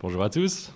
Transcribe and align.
Bonjour 0.00 0.22
à 0.22 0.30
tous. 0.30 0.70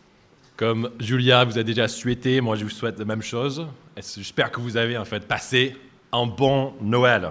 Comme 0.56 0.90
Julia 0.98 1.44
vous 1.44 1.56
a 1.56 1.62
déjà 1.62 1.87
souhaité, 1.87 2.40
moi 2.40 2.56
je 2.56 2.64
vous 2.64 2.71
souhaite 2.71 2.98
la 2.98 3.04
même 3.04 3.22
chose. 3.22 3.64
J'espère 3.96 4.50
que 4.50 4.58
vous 4.58 4.76
avez 4.76 4.98
en 4.98 5.04
fait 5.04 5.29
passé 5.29 5.77
un 6.11 6.27
bon 6.27 6.75
Noël. 6.80 7.30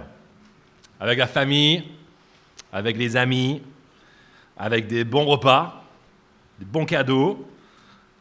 Avec 1.01 1.19
la 1.19 1.27
famille, 1.27 1.83
avec 2.71 2.95
les 2.95 3.17
amis, 3.17 3.61
avec 4.57 4.87
des 4.87 5.03
bons 5.03 5.25
repas, 5.25 5.83
des 6.59 6.65
bons 6.65 6.85
cadeaux 6.85 7.45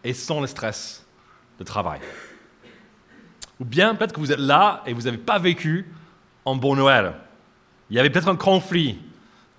et 0.02 0.14
sans 0.14 0.40
le 0.40 0.48
stress 0.48 1.06
de 1.60 1.62
travail. 1.62 2.00
Ou 3.60 3.64
bien 3.64 3.94
peut-être 3.94 4.12
que 4.12 4.20
vous 4.20 4.32
êtes 4.32 4.40
là 4.40 4.82
et 4.84 4.92
vous 4.92 5.02
n'avez 5.02 5.18
pas 5.18 5.38
vécu 5.38 5.86
un 6.44 6.56
bon 6.56 6.74
Noël. 6.74 7.12
Il 7.88 7.94
y 7.94 8.00
avait 8.00 8.10
peut-être 8.10 8.26
un 8.26 8.36
conflit 8.36 8.98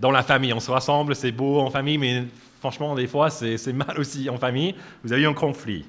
dans 0.02 0.12
la 0.12 0.22
famille. 0.22 0.52
On 0.52 0.60
se 0.60 0.70
rassemble, 0.70 1.16
c'est 1.16 1.32
beau 1.32 1.62
en 1.62 1.70
famille, 1.70 1.98
mais 1.98 2.26
franchement, 2.62 2.96
des 2.96 3.08
fois, 3.08 3.30
c'est 3.30 3.74
mal 3.74 4.00
aussi 4.00 4.30
en 4.30 4.38
famille. 4.38 4.76
Vous 5.04 5.12
avez 5.12 5.24
eu 5.24 5.28
un 5.28 5.34
conflit. 5.34 5.84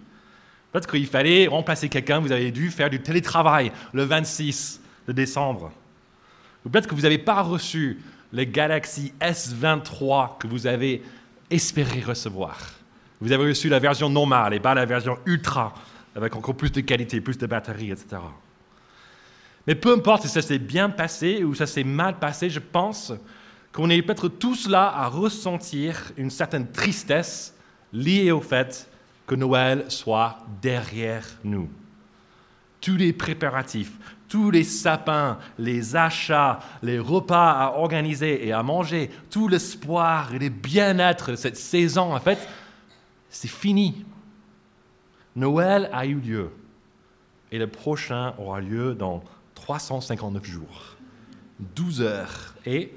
Peut-être 0.72 0.90
qu'il 0.90 1.06
fallait 1.06 1.46
remplacer 1.46 1.90
quelqu'un, 1.90 2.18
vous 2.18 2.32
avez 2.32 2.50
dû 2.50 2.70
faire 2.70 2.88
du 2.88 3.00
télétravail 3.00 3.70
le 3.92 4.04
26 4.04 4.80
de 5.06 5.12
décembre. 5.12 5.70
Ou 6.64 6.70
peut-être 6.70 6.88
que 6.88 6.94
vous 6.94 7.02
n'avez 7.02 7.18
pas 7.18 7.42
reçu 7.42 8.00
les 8.32 8.46
Galaxy 8.46 9.12
S23 9.20 10.38
que 10.38 10.46
vous 10.46 10.66
avez 10.66 11.02
espéré 11.50 12.00
recevoir. 12.00 12.58
Vous 13.20 13.32
avez 13.32 13.48
reçu 13.48 13.68
la 13.68 13.78
version 13.78 14.08
normale 14.08 14.54
et 14.54 14.60
pas 14.60 14.74
la 14.74 14.86
version 14.86 15.18
ultra, 15.26 15.74
avec 16.16 16.34
encore 16.34 16.56
plus 16.56 16.72
de 16.72 16.80
qualité, 16.80 17.20
plus 17.20 17.36
de 17.36 17.46
batterie, 17.46 17.90
etc. 17.90 18.16
Mais 19.66 19.74
peu 19.74 19.92
importe 19.92 20.22
si 20.22 20.28
ça 20.28 20.40
s'est 20.40 20.58
bien 20.58 20.88
passé 20.88 21.44
ou 21.44 21.54
ça 21.54 21.66
s'est 21.66 21.84
mal 21.84 22.18
passé, 22.18 22.48
je 22.48 22.60
pense 22.60 23.12
qu'on 23.72 23.88
est 23.88 24.02
peut-être 24.02 24.28
tous 24.28 24.68
là 24.68 24.92
à 24.94 25.08
ressentir 25.08 26.12
une 26.16 26.30
certaine 26.30 26.70
tristesse 26.70 27.54
liée 27.92 28.30
au 28.30 28.40
fait 28.40 28.88
que 29.26 29.34
Noël 29.34 29.86
soit 29.88 30.38
derrière 30.60 31.26
nous. 31.42 31.68
Tous 32.80 32.96
les 32.96 33.12
préparatifs, 33.12 33.92
tous 34.28 34.50
les 34.50 34.64
sapins, 34.64 35.38
les 35.58 35.96
achats, 35.96 36.58
les 36.82 36.98
repas 36.98 37.52
à 37.52 37.78
organiser 37.78 38.46
et 38.46 38.52
à 38.52 38.62
manger, 38.62 39.10
tout 39.30 39.48
l'espoir 39.48 40.34
et 40.34 40.38
le 40.38 40.48
bien-être 40.48 41.30
de 41.30 41.36
cette 41.36 41.56
saison, 41.56 42.14
en 42.14 42.20
fait, 42.20 42.46
c'est 43.28 43.48
fini. 43.48 44.04
Noël 45.34 45.88
a 45.92 46.04
eu 46.06 46.16
lieu 46.16 46.50
et 47.50 47.58
le 47.58 47.66
prochain 47.66 48.34
aura 48.38 48.60
lieu 48.60 48.94
dans 48.94 49.22
359 49.54 50.44
jours, 50.44 50.96
12 51.74 52.02
heures 52.02 52.54
et 52.66 52.92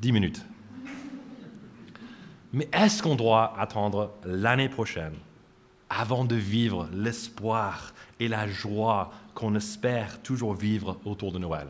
10 0.00 0.12
minutes. 0.12 0.44
Mais 2.52 2.68
est-ce 2.72 3.02
qu'on 3.02 3.16
doit 3.16 3.58
attendre 3.58 4.12
l'année 4.24 4.68
prochaine 4.68 5.14
avant 5.90 6.24
de 6.24 6.34
vivre 6.34 6.88
l'espoir 6.92 7.92
et 8.20 8.28
la 8.28 8.46
joie 8.46 9.10
qu'on 9.34 9.54
espère 9.54 10.22
toujours 10.22 10.54
vivre 10.54 10.98
autour 11.04 11.32
de 11.32 11.38
Noël? 11.38 11.68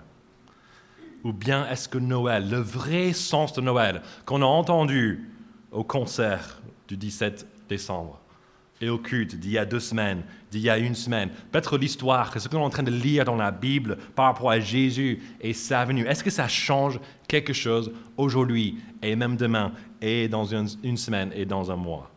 Ou 1.25 1.33
bien 1.33 1.69
est-ce 1.69 1.89
que 1.89 1.99
Noël, 1.99 2.49
le 2.49 2.59
vrai 2.59 3.13
sens 3.13 3.53
de 3.53 3.61
Noël 3.61 4.03
qu'on 4.25 4.43
a 4.43 4.47
entendu 4.47 5.29
au 5.73 5.83
concert 5.83 6.61
du 6.87 6.97
17 6.97 7.47
décembre, 7.69 8.21
et 8.81 8.89
au 8.89 8.99
culte 8.99 9.35
d'il 9.35 9.53
y 9.53 9.59
a 9.59 9.65
deux 9.65 9.81
semaines, 9.81 10.23
d'il 10.51 10.61
y 10.61 10.71
a 10.71 10.79
une 10.79 10.95
semaine. 10.95 11.31
Peut-être 11.51 11.79
l'histoire, 11.79 12.39
ce 12.39 12.49
qu'on 12.49 12.59
est 12.59 12.65
en 12.65 12.71
train 12.71 12.83
de 12.83 12.91
lire 12.91 13.25
dans 13.25 13.37
la 13.37 13.51
Bible 13.51 13.99
par 14.15 14.27
rapport 14.27 14.51
à 14.51 14.61
Jésus 14.61 15.21
et 15.41 15.53
sa 15.53 15.85
venue. 15.85 16.07
Est-ce 16.07 16.23
que 16.23 16.31
ça 16.31 16.49
change 16.49 17.01
quelque 17.27 17.53
chose 17.53 17.93
aujourd'hui 18.17 18.79
et 19.03 19.17
même 19.17 19.37
demain 19.37 19.73
et 20.01 20.29
dans 20.29 20.45
une, 20.45 20.97
semaine 20.97 21.33
et 21.35 21.45
dans 21.45 21.71
un 21.71 21.77
mois? 21.77 22.11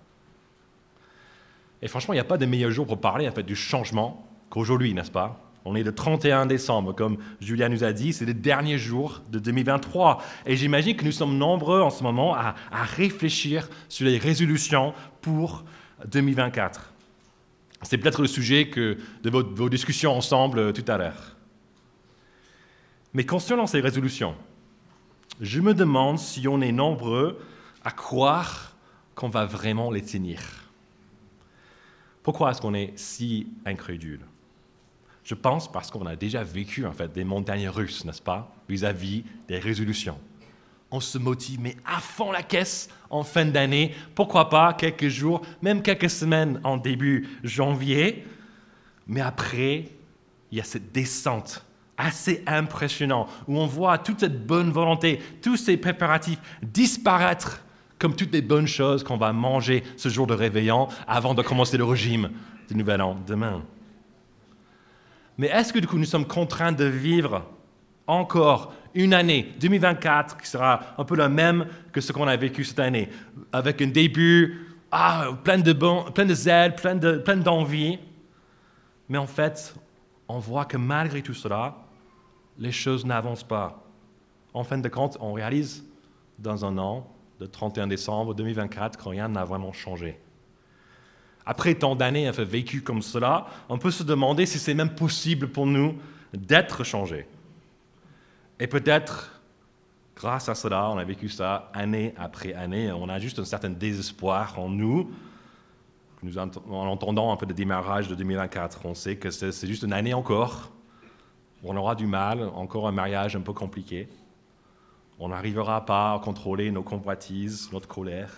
Et 1.81 1.87
franchement, 1.87 2.13
il 2.13 2.17
n'y 2.17 2.21
a 2.21 2.25
pas 2.25 2.37
de 2.37 2.45
meilleur 2.45 2.71
jour 2.71 2.85
pour 2.85 3.01
parler 3.01 3.27
en 3.27 3.31
fait, 3.31 3.43
du 3.43 3.55
changement 3.55 4.27
qu'aujourd'hui, 4.49 4.93
n'est-ce 4.93 5.11
pas? 5.11 5.39
On 5.63 5.75
est 5.75 5.83
le 5.83 5.93
31 5.93 6.47
décembre, 6.47 6.93
comme 6.93 7.17
Julia 7.39 7.69
nous 7.69 7.83
a 7.83 7.93
dit, 7.93 8.13
c'est 8.13 8.25
le 8.25 8.33
dernier 8.33 8.79
jour 8.79 9.21
de 9.31 9.37
2023. 9.37 10.19
Et 10.47 10.55
j'imagine 10.55 10.95
que 10.95 11.05
nous 11.05 11.11
sommes 11.11 11.37
nombreux 11.37 11.81
en 11.81 11.91
ce 11.91 12.01
moment 12.01 12.33
à, 12.33 12.55
à 12.71 12.83
réfléchir 12.83 13.69
sur 13.87 14.07
les 14.07 14.17
résolutions 14.17 14.93
pour 15.21 15.63
2024. 16.07 16.93
C'est 17.83 17.97
peut-être 17.97 18.21
le 18.21 18.27
sujet 18.27 18.65
de 18.65 19.29
vos, 19.29 19.43
vos 19.43 19.69
discussions 19.69 20.15
ensemble 20.15 20.59
euh, 20.59 20.71
tout 20.71 20.89
à 20.89 20.97
l'heure. 20.97 21.35
Mais 23.13 23.25
concernant 23.25 23.67
ces 23.67 23.81
résolutions, 23.81 24.35
je 25.39 25.59
me 25.59 25.73
demande 25.73 26.19
si 26.19 26.47
on 26.47 26.61
est 26.61 26.71
nombreux 26.71 27.39
à 27.83 27.91
croire 27.91 28.75
qu'on 29.15 29.29
va 29.29 29.45
vraiment 29.45 29.91
les 29.91 30.03
tenir. 30.03 30.39
Pourquoi 32.23 32.51
est-ce 32.51 32.61
qu'on 32.61 32.75
est 32.75 32.93
si 32.95 33.47
incrédule? 33.65 34.21
Je 35.23 35.35
pense 35.35 35.71
parce 35.71 35.91
qu'on 35.91 36.05
a 36.05 36.15
déjà 36.15 36.43
vécu 36.43 36.85
en 36.85 36.91
fait 36.91 37.11
des 37.11 37.23
montagnes 37.23 37.69
russes, 37.69 38.05
n'est-ce 38.05 38.21
pas, 38.21 38.55
vis-à-vis 38.69 39.23
des 39.47 39.59
résolutions 39.59 40.19
on 40.91 40.99
se 40.99 41.17
motive, 41.17 41.59
mais 41.61 41.77
à 41.85 41.99
fond 41.99 42.31
la 42.31 42.43
caisse 42.43 42.89
en 43.09 43.23
fin 43.23 43.45
d'année. 43.45 43.95
Pourquoi 44.13 44.49
pas 44.49 44.73
quelques 44.73 45.07
jours, 45.07 45.41
même 45.61 45.81
quelques 45.81 46.09
semaines 46.09 46.59
en 46.63 46.77
début 46.77 47.29
janvier. 47.43 48.25
Mais 49.07 49.21
après, 49.21 49.85
il 50.51 50.57
y 50.57 50.61
a 50.61 50.65
cette 50.65 50.91
descente 50.91 51.65
assez 51.97 52.43
impressionnante 52.47 53.29
où 53.47 53.57
on 53.57 53.67
voit 53.67 53.97
toute 53.97 54.19
cette 54.19 54.45
bonne 54.45 54.71
volonté, 54.71 55.21
tous 55.41 55.57
ces 55.57 55.77
préparatifs 55.77 56.39
disparaître 56.61 57.61
comme 57.99 58.15
toutes 58.15 58.33
les 58.33 58.41
bonnes 58.41 58.67
choses 58.67 59.03
qu'on 59.03 59.17
va 59.17 59.31
manger 59.31 59.83
ce 59.95 60.09
jour 60.09 60.25
de 60.25 60.33
réveillon 60.33 60.87
avant 61.07 61.35
de 61.35 61.43
commencer 61.43 61.77
le 61.77 61.83
régime 61.83 62.31
du 62.67 62.75
Nouvel 62.75 63.01
An 63.01 63.15
demain. 63.27 63.61
Mais 65.37 65.47
est-ce 65.47 65.71
que 65.71 65.79
du 65.79 65.87
coup 65.87 65.97
nous 65.97 66.05
sommes 66.05 66.25
contraints 66.25 66.71
de 66.71 66.85
vivre 66.85 67.45
encore 68.07 68.73
une 68.93 69.13
année 69.13 69.53
2024 69.59 70.37
qui 70.37 70.47
sera 70.47 70.81
un 70.97 71.03
peu 71.03 71.15
la 71.15 71.29
même 71.29 71.65
que 71.91 72.01
ce 72.01 72.11
qu'on 72.11 72.27
a 72.27 72.35
vécu 72.35 72.63
cette 72.63 72.79
année, 72.79 73.09
avec 73.51 73.81
un 73.81 73.87
début 73.87 74.67
ah, 74.91 75.29
plein, 75.43 75.57
de 75.57 75.71
bon, 75.71 76.03
plein 76.11 76.25
de 76.25 76.33
zèle, 76.33 76.75
plein, 76.75 76.95
de, 76.95 77.17
plein 77.17 77.37
d'envie. 77.37 77.97
Mais 79.07 79.17
en 79.17 79.27
fait, 79.27 79.73
on 80.27 80.39
voit 80.39 80.65
que 80.65 80.77
malgré 80.77 81.21
tout 81.21 81.33
cela, 81.33 81.75
les 82.57 82.71
choses 82.71 83.05
n'avancent 83.05 83.43
pas. 83.43 83.83
En 84.53 84.63
fin 84.63 84.77
de 84.77 84.89
compte, 84.89 85.17
on 85.21 85.33
réalise 85.33 85.85
dans 86.39 86.65
un 86.65 86.77
an, 86.77 87.07
le 87.39 87.47
31 87.47 87.87
décembre 87.87 88.35
2024, 88.35 88.97
que 88.97 89.09
rien 89.09 89.29
n'a 89.29 89.45
vraiment 89.45 89.71
changé. 89.71 90.19
Après 91.45 91.73
tant 91.73 91.95
d'années 91.95 92.29
vécues 92.31 92.81
comme 92.81 93.01
cela, 93.01 93.47
on 93.69 93.77
peut 93.77 93.91
se 93.91 94.03
demander 94.03 94.45
si 94.45 94.59
c'est 94.59 94.73
même 94.73 94.93
possible 94.93 95.47
pour 95.47 95.65
nous 95.65 95.97
d'être 96.33 96.83
changés. 96.83 97.27
Et 98.61 98.67
peut-être, 98.67 99.41
grâce 100.15 100.47
à 100.47 100.53
cela, 100.53 100.87
on 100.91 100.99
a 100.99 101.03
vécu 101.03 101.29
ça 101.29 101.71
année 101.73 102.13
après 102.15 102.53
année. 102.53 102.91
On 102.91 103.09
a 103.09 103.17
juste 103.17 103.39
un 103.39 103.43
certain 103.43 103.71
désespoir 103.71 104.59
en 104.59 104.69
nous, 104.69 105.09
en 106.37 106.85
entendant 106.85 107.33
un 107.33 107.37
peu 107.37 107.47
le 107.47 107.55
démarrage 107.55 108.07
de 108.07 108.13
2024. 108.13 108.85
On 108.85 108.93
sait 108.93 109.15
que 109.15 109.31
c'est 109.31 109.65
juste 109.65 109.81
une 109.81 109.93
année 109.93 110.13
encore. 110.13 110.71
On 111.63 111.75
aura 111.75 111.95
du 111.95 112.05
mal, 112.05 112.43
encore 112.53 112.87
un 112.87 112.91
mariage 112.91 113.35
un 113.35 113.41
peu 113.41 113.51
compliqué. 113.51 114.07
On 115.17 115.29
n'arrivera 115.29 115.83
pas 115.83 116.13
à 116.13 116.19
contrôler 116.19 116.69
nos 116.69 116.83
convoitises, 116.83 117.67
notre 117.73 117.87
colère. 117.87 118.31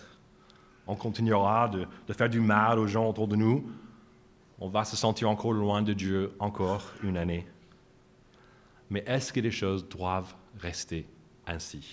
On 0.88 0.96
continuera 0.96 1.68
de 1.68 2.14
faire 2.14 2.30
du 2.30 2.40
mal 2.40 2.80
aux 2.80 2.88
gens 2.88 3.10
autour 3.10 3.28
de 3.28 3.36
nous. 3.36 3.70
On 4.62 4.70
va 4.70 4.86
se 4.86 4.96
sentir 4.96 5.30
encore 5.30 5.52
loin 5.52 5.82
de 5.82 5.92
Dieu 5.92 6.34
encore 6.40 6.94
une 7.04 7.18
année 7.18 7.46
mais 8.90 9.04
est-ce 9.08 9.34
que 9.34 9.40
les 9.40 9.52
choses 9.52 9.88
doivent 9.88 10.34
rester 10.60 11.06
ainsi? 11.48 11.86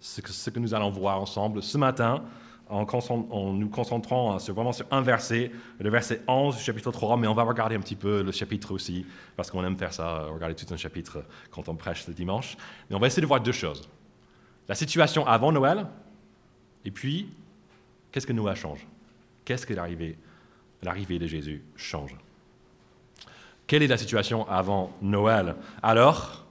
Ce 0.00 0.20
que, 0.20 0.30
ce 0.30 0.50
que 0.50 0.58
nous 0.58 0.74
allons 0.74 0.90
voir 0.90 1.20
ensemble 1.20 1.62
ce 1.62 1.78
matin, 1.78 2.24
en, 2.68 3.52
nous 3.52 3.68
concentrant 3.68 4.38
sur, 4.38 4.54
vraiment 4.54 4.72
sur 4.72 4.86
un 4.90 5.00
verset, 5.00 5.52
le 5.78 5.90
verset 5.90 6.22
11 6.26 6.56
du 6.56 6.62
chapitre 6.62 6.90
3, 6.90 7.16
mais 7.16 7.26
on 7.26 7.34
va 7.34 7.44
regarder 7.44 7.76
un 7.76 7.80
petit 7.80 7.94
peu 7.94 8.22
le 8.22 8.32
chapitre 8.32 8.72
aussi, 8.72 9.06
parce 9.36 9.50
qu'on 9.50 9.64
aime 9.64 9.76
faire 9.76 9.92
ça, 9.92 10.24
regarder 10.24 10.54
tout 10.54 10.72
un 10.72 10.76
chapitre 10.76 11.24
quand 11.50 11.68
on 11.68 11.76
prêche 11.76 12.06
le 12.08 12.14
dimanche. 12.14 12.56
Mais 12.88 12.96
on 12.96 12.98
va 12.98 13.06
essayer 13.06 13.22
de 13.22 13.26
voir 13.26 13.40
deux 13.40 13.52
choses. 13.52 13.88
La 14.68 14.74
situation 14.74 15.26
avant 15.26 15.52
Noël, 15.52 15.86
et 16.84 16.90
puis, 16.90 17.28
qu'est-ce 18.10 18.26
que 18.26 18.32
Noël 18.32 18.56
change? 18.56 18.86
Qu'est-ce 19.44 19.66
que 19.66 19.74
l'arrivée, 19.74 20.18
l'arrivée 20.82 21.18
de 21.18 21.26
Jésus 21.26 21.62
change? 21.76 22.16
Quelle 23.66 23.82
est 23.82 23.88
la 23.88 23.96
situation 23.96 24.48
avant 24.48 24.92
Noël? 25.02 25.56
Alors, 25.82 26.46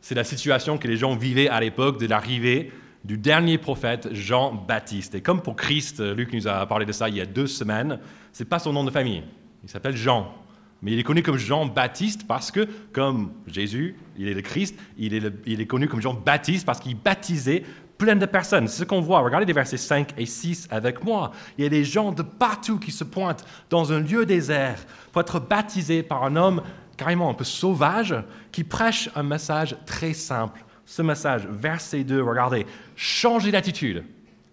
c'est 0.00 0.14
la 0.14 0.24
situation 0.24 0.78
que 0.78 0.88
les 0.88 0.96
gens 0.96 1.16
vivaient 1.16 1.48
à 1.48 1.60
l'époque 1.60 2.00
de 2.00 2.06
l'arrivée 2.06 2.72
du 3.04 3.18
dernier 3.18 3.56
prophète 3.56 4.08
Jean-Baptiste. 4.12 5.14
Et 5.14 5.20
comme 5.20 5.42
pour 5.42 5.54
Christ, 5.54 6.00
Luc 6.00 6.32
nous 6.32 6.48
a 6.48 6.66
parlé 6.66 6.84
de 6.84 6.92
ça 6.92 7.08
il 7.08 7.16
y 7.16 7.20
a 7.20 7.26
deux 7.26 7.46
semaines, 7.46 8.00
ce 8.32 8.42
n'est 8.42 8.48
pas 8.48 8.58
son 8.58 8.72
nom 8.72 8.84
de 8.84 8.90
famille. 8.90 9.22
Il 9.62 9.68
s'appelle 9.68 9.96
Jean. 9.96 10.34
Mais 10.82 10.92
il 10.92 10.98
est 10.98 11.04
connu 11.04 11.22
comme 11.22 11.38
Jean-Baptiste 11.38 12.26
parce 12.26 12.50
que, 12.50 12.68
comme 12.92 13.32
Jésus, 13.46 13.96
il 14.18 14.28
est 14.28 14.34
le 14.34 14.42
Christ, 14.42 14.78
il 14.98 15.14
est, 15.14 15.32
il 15.46 15.60
est 15.60 15.66
connu 15.66 15.88
comme 15.88 16.02
Jean-Baptiste 16.02 16.66
parce 16.66 16.80
qu'il 16.80 16.96
baptisait 16.96 17.62
plein 17.98 18.16
de 18.16 18.26
personnes. 18.26 18.68
C'est 18.68 18.80
ce 18.80 18.84
qu'on 18.84 19.00
voit. 19.00 19.20
Regardez 19.20 19.46
les 19.46 19.52
versets 19.52 19.76
5 19.76 20.14
et 20.16 20.26
6 20.26 20.68
avec 20.70 21.04
moi. 21.04 21.32
Il 21.56 21.64
y 21.64 21.66
a 21.66 21.70
des 21.70 21.84
gens 21.84 22.12
de 22.12 22.22
partout 22.22 22.78
qui 22.78 22.92
se 22.92 23.04
pointent 23.04 23.44
dans 23.70 23.92
un 23.92 24.00
lieu 24.00 24.26
désert 24.26 24.78
pour 25.12 25.20
être 25.20 25.40
baptisés 25.40 26.02
par 26.02 26.24
un 26.24 26.36
homme 26.36 26.62
carrément 26.96 27.30
un 27.30 27.34
peu 27.34 27.44
sauvage 27.44 28.14
qui 28.52 28.64
prêche 28.64 29.10
un 29.14 29.22
message 29.22 29.76
très 29.86 30.14
simple. 30.14 30.64
Ce 30.84 31.02
message, 31.02 31.46
verset 31.50 32.04
2, 32.04 32.22
regardez, 32.22 32.66
changez 32.94 33.50
d'attitude, 33.50 34.04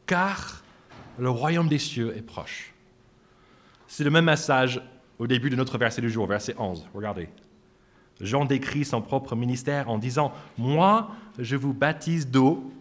car 0.06 0.64
le 1.20 1.30
royaume 1.30 1.68
des 1.68 1.78
cieux 1.78 2.14
est 2.18 2.24
proche. 2.24 2.74
C'est 3.88 4.04
le 4.04 4.10
même 4.10 4.26
message 4.26 4.82
au 5.20 5.28
début 5.28 5.50
de 5.50 5.56
notre 5.56 5.78
verset 5.78 6.02
du 6.02 6.10
jour, 6.10 6.26
verset 6.26 6.56
11. 6.58 6.88
Regardez. 6.94 7.30
Jean 8.20 8.46
décrit 8.46 8.86
son 8.86 9.02
propre 9.02 9.36
ministère 9.36 9.90
en 9.90 9.98
disant, 9.98 10.32
Moi, 10.58 11.10
je 11.38 11.56
vous 11.56 11.74
baptise 11.74 12.28
d'eau 12.28 12.72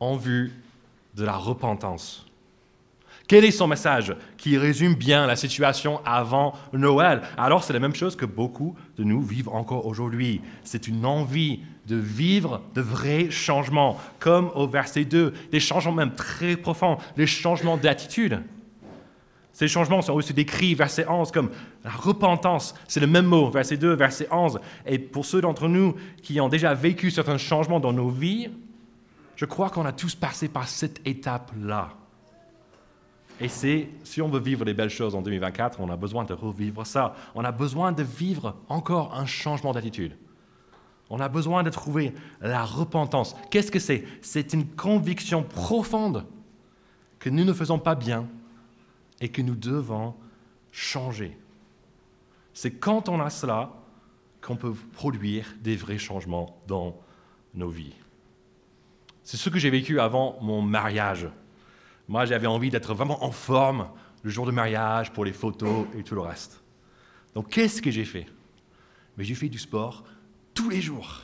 en 0.00 0.16
vue 0.16 0.52
de 1.14 1.24
la 1.24 1.36
repentance. 1.36 2.26
Quel 3.28 3.44
est 3.44 3.50
son 3.50 3.66
message 3.66 4.14
qui 4.36 4.56
résume 4.56 4.94
bien 4.94 5.26
la 5.26 5.34
situation 5.34 6.00
avant 6.04 6.54
Noël? 6.72 7.22
Alors 7.36 7.64
c'est 7.64 7.72
la 7.72 7.80
même 7.80 7.94
chose 7.94 8.14
que 8.14 8.24
beaucoup 8.24 8.76
de 8.96 9.02
nous 9.02 9.20
vivent 9.20 9.48
encore 9.48 9.86
aujourd'hui. 9.86 10.40
C'est 10.62 10.86
une 10.86 11.04
envie 11.04 11.60
de 11.88 11.96
vivre 11.96 12.62
de 12.74 12.80
vrais 12.80 13.30
changements, 13.30 13.98
comme 14.20 14.50
au 14.54 14.68
verset 14.68 15.04
2, 15.04 15.32
des 15.50 15.60
changements 15.60 15.92
même 15.92 16.14
très 16.14 16.56
profonds, 16.56 16.98
des 17.16 17.26
changements 17.26 17.76
d'attitude. 17.76 18.42
Ces 19.52 19.68
changements 19.68 20.02
sont 20.02 20.12
aussi 20.12 20.34
décrits, 20.34 20.74
verset 20.74 21.08
11, 21.08 21.32
comme 21.32 21.50
la 21.82 21.90
repentance. 21.90 22.74
C'est 22.86 23.00
le 23.00 23.06
même 23.06 23.24
mot, 23.24 23.50
verset 23.50 23.78
2, 23.78 23.94
verset 23.94 24.28
11. 24.30 24.60
Et 24.84 24.98
pour 24.98 25.24
ceux 25.24 25.40
d'entre 25.40 25.66
nous 25.66 25.96
qui 26.22 26.40
ont 26.40 26.48
déjà 26.48 26.74
vécu 26.74 27.10
certains 27.10 27.38
changements 27.38 27.80
dans 27.80 27.92
nos 27.92 28.10
vies, 28.10 28.50
je 29.36 29.44
crois 29.44 29.70
qu'on 29.70 29.84
a 29.84 29.92
tous 29.92 30.14
passé 30.14 30.48
par 30.48 30.66
cette 30.66 31.06
étape-là. 31.06 31.90
Et 33.38 33.48
c'est, 33.48 33.90
si 34.02 34.22
on 34.22 34.28
veut 34.28 34.40
vivre 34.40 34.64
des 34.64 34.72
belles 34.72 34.90
choses 34.90 35.14
en 35.14 35.20
2024, 35.20 35.80
on 35.80 35.90
a 35.90 35.96
besoin 35.96 36.24
de 36.24 36.32
revivre 36.32 36.86
ça. 36.86 37.14
On 37.34 37.44
a 37.44 37.52
besoin 37.52 37.92
de 37.92 38.02
vivre 38.02 38.56
encore 38.68 39.14
un 39.14 39.26
changement 39.26 39.72
d'attitude. 39.72 40.16
On 41.10 41.20
a 41.20 41.28
besoin 41.28 41.62
de 41.62 41.70
trouver 41.70 42.14
la 42.40 42.64
repentance. 42.64 43.36
Qu'est-ce 43.50 43.70
que 43.70 43.78
c'est? 43.78 44.04
C'est 44.22 44.54
une 44.54 44.66
conviction 44.66 45.42
profonde 45.42 46.24
que 47.18 47.28
nous 47.28 47.44
ne 47.44 47.52
faisons 47.52 47.78
pas 47.78 47.94
bien 47.94 48.26
et 49.20 49.28
que 49.28 49.42
nous 49.42 49.54
devons 49.54 50.14
changer. 50.72 51.36
C'est 52.54 52.72
quand 52.72 53.10
on 53.10 53.20
a 53.20 53.28
cela 53.28 53.74
qu'on 54.40 54.56
peut 54.56 54.74
produire 54.94 55.46
des 55.60 55.76
vrais 55.76 55.98
changements 55.98 56.58
dans 56.66 56.96
nos 57.54 57.68
vies. 57.68 57.94
C'est 59.26 59.36
ce 59.36 59.50
que 59.50 59.58
j'ai 59.58 59.70
vécu 59.70 59.98
avant 59.98 60.38
mon 60.40 60.62
mariage. 60.62 61.28
Moi, 62.06 62.26
j'avais 62.26 62.46
envie 62.46 62.70
d'être 62.70 62.94
vraiment 62.94 63.24
en 63.24 63.32
forme 63.32 63.88
le 64.22 64.30
jour 64.30 64.46
de 64.46 64.52
mariage, 64.52 65.12
pour 65.12 65.24
les 65.24 65.32
photos 65.32 65.86
et 65.98 66.04
tout 66.04 66.14
le 66.14 66.20
reste. 66.20 66.62
Donc, 67.34 67.48
qu'est-ce 67.48 67.82
que 67.82 67.90
j'ai 67.90 68.04
fait? 68.04 68.26
Mais 69.18 69.24
j'ai 69.24 69.34
fait 69.34 69.48
du 69.48 69.58
sport 69.58 70.04
tous 70.54 70.70
les 70.70 70.80
jours. 70.80 71.22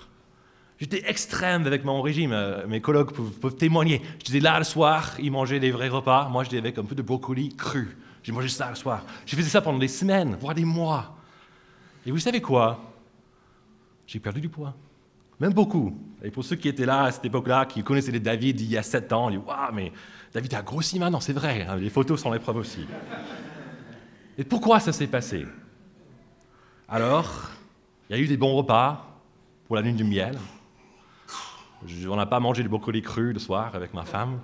J'étais 0.81 1.08
extrême 1.08 1.64
avec 1.64 1.84
mon 1.84 2.02
régime. 2.02 2.32
Euh, 2.32 2.66
mes 2.66 2.81
collègues 2.81 3.12
peuvent, 3.40 3.54
témoigner. 3.54 4.02
J'étais 4.25 4.40
là 4.40 4.58
le 4.58 4.64
soir, 4.64 5.12
ils 5.20 5.31
mangeaient 5.31 5.60
des 5.60 5.70
vrais 5.70 5.88
repas. 5.88 6.28
Moi, 6.28 6.43
j'étais 6.43 6.58
avec 6.58 6.78
un 6.78 6.84
peu 6.84 6.96
de 6.96 7.02
brocoli 7.02 7.55
cru. 7.55 7.96
J'ai 8.25 8.32
mangé 8.32 8.48
ça 8.48 8.69
le 8.69 8.75
soir. 8.75 9.05
J'ai 9.26 9.37
fait 9.37 9.44
ça 9.44 9.60
pendant 9.60 9.78
des 9.78 9.87
semaines, 9.87 10.37
voire 10.40 10.56
des 10.56 10.64
mois. 10.64 11.16
Et 12.05 12.10
vous 12.10 12.19
savez 12.19 12.40
quoi? 12.40 12.82
J'ai 14.08 14.19
perdu 14.19 14.40
du 14.40 14.48
poids. 14.48 14.75
Même 15.43 15.55
beaucoup. 15.55 15.93
Et 16.23 16.31
pour 16.31 16.44
ceux 16.44 16.55
qui 16.55 16.69
étaient 16.69 16.87
là 16.87 17.03
à 17.03 17.11
cette 17.11 17.25
époque-là, 17.25 17.67
qui 17.67 17.83
connaissaient 17.83 18.12
David 18.12 18.61
il 18.61 18.71
y 18.71 18.79
a 18.79 18.83
sept 18.85 19.12
ans, 19.12 19.29
ils 19.29 19.39
disent 19.39 19.49
Waouh, 19.49 19.75
mais 19.75 19.91
David 20.33 20.55
a 20.55 20.62
grossi 20.62 21.00
maintenant, 21.00 21.19
c'est 21.19 21.33
vrai. 21.33 21.67
Hein, 21.69 21.79
les 21.79 21.91
photos 21.91 22.23
sont 22.23 22.31
les 22.31 22.39
preuves 22.39 22.59
aussi. 22.59 22.87
Et 24.39 24.44
pourquoi 24.44 24.79
ça 24.79 24.93
s'est 24.93 25.09
passé? 25.09 25.44
Alors, 26.89 27.50
il 28.09 28.15
y 28.17 28.21
a 28.21 28.23
eu 28.23 28.29
des 28.29 28.37
bons 28.37 28.55
repas 28.55 29.21
pour 29.67 29.75
la 29.75 29.83
lune 29.83 29.97
du 29.97 30.05
miel. 30.05 30.39
On 32.09 32.15
n'a 32.15 32.27
pas 32.27 32.39
mangé 32.39 32.62
de 32.62 32.69
brocoli 32.69 33.03
cru 33.03 33.33
le 33.33 33.41
soir 33.41 33.75
avec 33.75 33.94
ma 33.94 34.05
femme. 34.05 34.39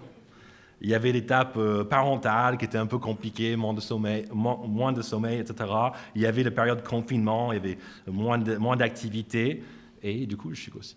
Il 0.80 0.90
y 0.90 0.94
avait 0.94 1.12
l'étape 1.12 1.56
euh, 1.58 1.84
parentale 1.84 2.58
qui 2.58 2.64
était 2.64 2.78
un 2.78 2.86
peu 2.86 2.98
compliquée, 2.98 3.54
moins 3.54 3.72
de 3.72 3.80
sommeil, 3.80 4.24
moins, 4.32 4.92
de 4.92 5.02
sommeil, 5.02 5.38
etc. 5.38 5.70
Il 6.16 6.22
y 6.22 6.26
avait 6.26 6.42
la 6.42 6.50
période 6.50 6.82
de 6.82 6.88
confinement, 6.88 7.52
il 7.52 7.56
y 7.56 7.58
avait 7.58 7.78
moins 8.08 8.76
d'activité, 8.76 9.62
et 10.02 10.26
du 10.26 10.36
coup, 10.36 10.54
je 10.54 10.60
suis 10.60 10.72
aussi. 10.72 10.96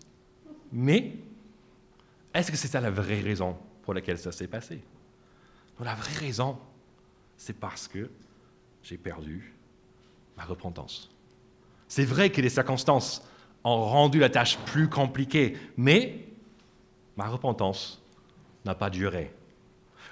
Mais, 0.71 1.15
est-ce 2.33 2.51
que 2.51 2.57
c'est 2.57 2.67
ça 2.67 2.81
la 2.81 2.91
vraie 2.91 3.21
raison 3.21 3.57
pour 3.83 3.93
laquelle 3.93 4.17
ça 4.17 4.31
s'est 4.31 4.47
passé? 4.47 4.81
La 5.79 5.95
vraie 5.95 6.13
raison, 6.13 6.57
c'est 7.37 7.57
parce 7.57 7.87
que 7.87 8.09
j'ai 8.83 8.97
perdu 8.97 9.53
ma 10.37 10.43
repentance. 10.43 11.09
C'est 11.87 12.05
vrai 12.05 12.29
que 12.29 12.39
les 12.39 12.49
circonstances 12.49 13.27
ont 13.63 13.83
rendu 13.83 14.19
la 14.19 14.29
tâche 14.29 14.57
plus 14.59 14.89
compliquée, 14.89 15.57
mais 15.75 16.25
ma 17.17 17.27
repentance 17.27 18.01
n'a 18.63 18.75
pas 18.75 18.89
duré. 18.89 19.33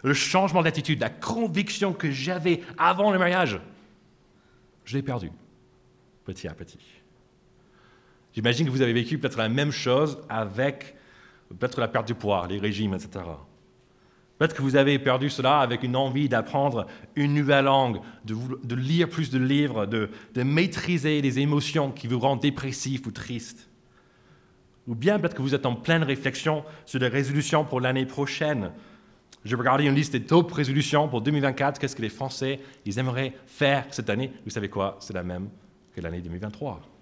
Le 0.04 0.14
changement 0.14 0.62
d'attitude, 0.62 1.00
la 1.00 1.10
conviction 1.10 1.94
que 1.94 2.12
j'avais 2.12 2.62
avant 2.78 3.12
le 3.12 3.20
mariage, 3.20 3.60
je 4.86 4.98
l'ai 4.98 5.04
perdu, 5.04 5.32
petit 6.26 6.48
à 6.48 6.54
petit. 6.54 6.80
J'imagine 8.40 8.68
que 8.68 8.72
vous 8.72 8.82
avez 8.82 8.94
vécu 8.94 9.18
peut-être 9.18 9.38
la 9.38 9.50
même 9.50 9.72
chose 9.72 10.18
avec 10.30 10.96
peut-être 11.60 11.82
la 11.82 11.90
perte 11.90 12.08
du 12.08 12.14
poids, 12.14 12.48
les 12.50 12.58
régimes, 12.58 12.94
etc. 12.94 13.26
Peut-être 14.38 14.56
que 14.56 14.62
vous 14.62 14.78
avez 14.78 14.98
perdu 14.98 15.30
cela 15.30 15.60
avec 15.60 15.84
une 15.84 15.98
envie 15.98 16.30
d'apprendre 16.30 16.88
une 17.18 17.34
nouvelle 17.34 17.66
langue, 17.66 18.00
de, 18.24 18.76
lire 18.76 19.10
plus 19.10 19.30
de 19.30 19.40
livres, 19.40 19.86
de, 19.86 20.10
maîtriser 20.42 21.22
les 21.22 21.40
émotions 21.40 21.92
qui 21.92 22.08
vous 22.08 22.18
rendent 22.18 22.40
dépressif 22.40 23.06
ou 23.08 23.12
triste. 23.12 23.70
Ou 24.88 24.96
bien 24.96 25.20
peut-être 25.20 25.36
que 25.36 25.42
vous 25.42 25.54
êtes 25.54 25.66
en 25.66 25.76
pleine 25.76 26.04
réflexion 26.04 26.64
sur 26.86 27.02
des 27.02 27.10
résolutions 27.10 27.66
pour 27.66 27.82
l'année 27.82 28.06
prochaine. 28.06 28.72
J'ai 29.44 29.58
regardé 29.58 29.84
une 29.84 29.96
liste 29.96 30.14
des 30.14 30.24
top 30.24 30.50
résolutions 30.54 31.10
pour 31.10 31.20
2024. 31.20 31.78
Qu'est-ce 31.78 31.98
que 31.98 32.02
les 32.02 32.08
Français 32.08 32.62
ils 32.86 33.00
aimeraient 33.00 33.34
faire 33.48 33.86
cette 33.90 34.10
année? 34.10 34.32
Vous 34.46 34.52
savez 34.52 34.70
quoi? 34.70 34.96
C'est 35.02 35.14
la 35.14 35.24
même 35.24 35.50
que 35.94 36.00
l'année 36.00 36.22
2023. 36.22 36.99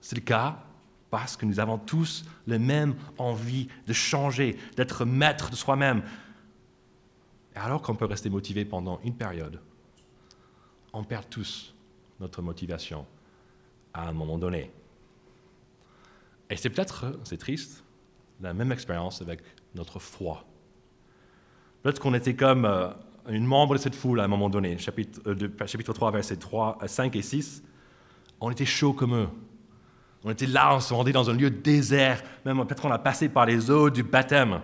C'est 0.00 0.16
le 0.16 0.22
cas 0.22 0.64
parce 1.10 1.36
que 1.36 1.44
nous 1.44 1.58
avons 1.60 1.78
tous 1.78 2.24
la 2.46 2.58
même 2.58 2.94
envie 3.18 3.68
de 3.86 3.92
changer, 3.92 4.56
d'être 4.76 5.04
maître 5.04 5.50
de 5.50 5.56
soi-même. 5.56 6.02
Alors 7.54 7.82
qu'on 7.82 7.96
peut 7.96 8.04
rester 8.04 8.30
motivé 8.30 8.64
pendant 8.64 9.00
une 9.02 9.14
période, 9.14 9.60
on 10.92 11.04
perd 11.04 11.28
tous 11.28 11.74
notre 12.20 12.42
motivation 12.42 13.06
à 13.92 14.08
un 14.08 14.12
moment 14.12 14.38
donné. 14.38 14.70
Et 16.48 16.56
c'est 16.56 16.70
peut-être, 16.70 17.18
c'est 17.24 17.38
triste, 17.38 17.84
la 18.40 18.54
même 18.54 18.72
expérience 18.72 19.20
avec 19.20 19.40
notre 19.74 19.98
foi. 19.98 20.44
Peut-être 21.82 22.00
qu'on 22.00 22.14
était 22.14 22.34
comme 22.34 22.64
euh, 22.64 22.88
une 23.28 23.44
membre 23.46 23.74
de 23.74 23.80
cette 23.80 23.94
foule 23.94 24.20
à 24.20 24.24
un 24.24 24.28
moment 24.28 24.50
donné, 24.50 24.76
chapitre, 24.78 25.20
euh, 25.26 25.66
chapitre 25.66 25.92
3, 25.92 26.10
versets 26.10 26.36
3, 26.36 26.78
5 26.86 27.16
et 27.16 27.22
6. 27.22 27.62
On 28.40 28.50
était 28.50 28.64
chaud 28.64 28.92
comme 28.92 29.14
eux. 29.14 29.28
On 30.24 30.30
était 30.30 30.46
là, 30.46 30.74
on 30.74 30.80
se 30.80 30.92
rendait 30.92 31.12
dans 31.12 31.30
un 31.30 31.34
lieu 31.34 31.50
désert. 31.50 32.22
Même 32.44 32.64
peut-être 32.66 32.82
qu'on 32.82 32.90
a 32.90 32.98
passé 32.98 33.28
par 33.28 33.46
les 33.46 33.70
eaux 33.70 33.90
du 33.90 34.02
baptême. 34.02 34.60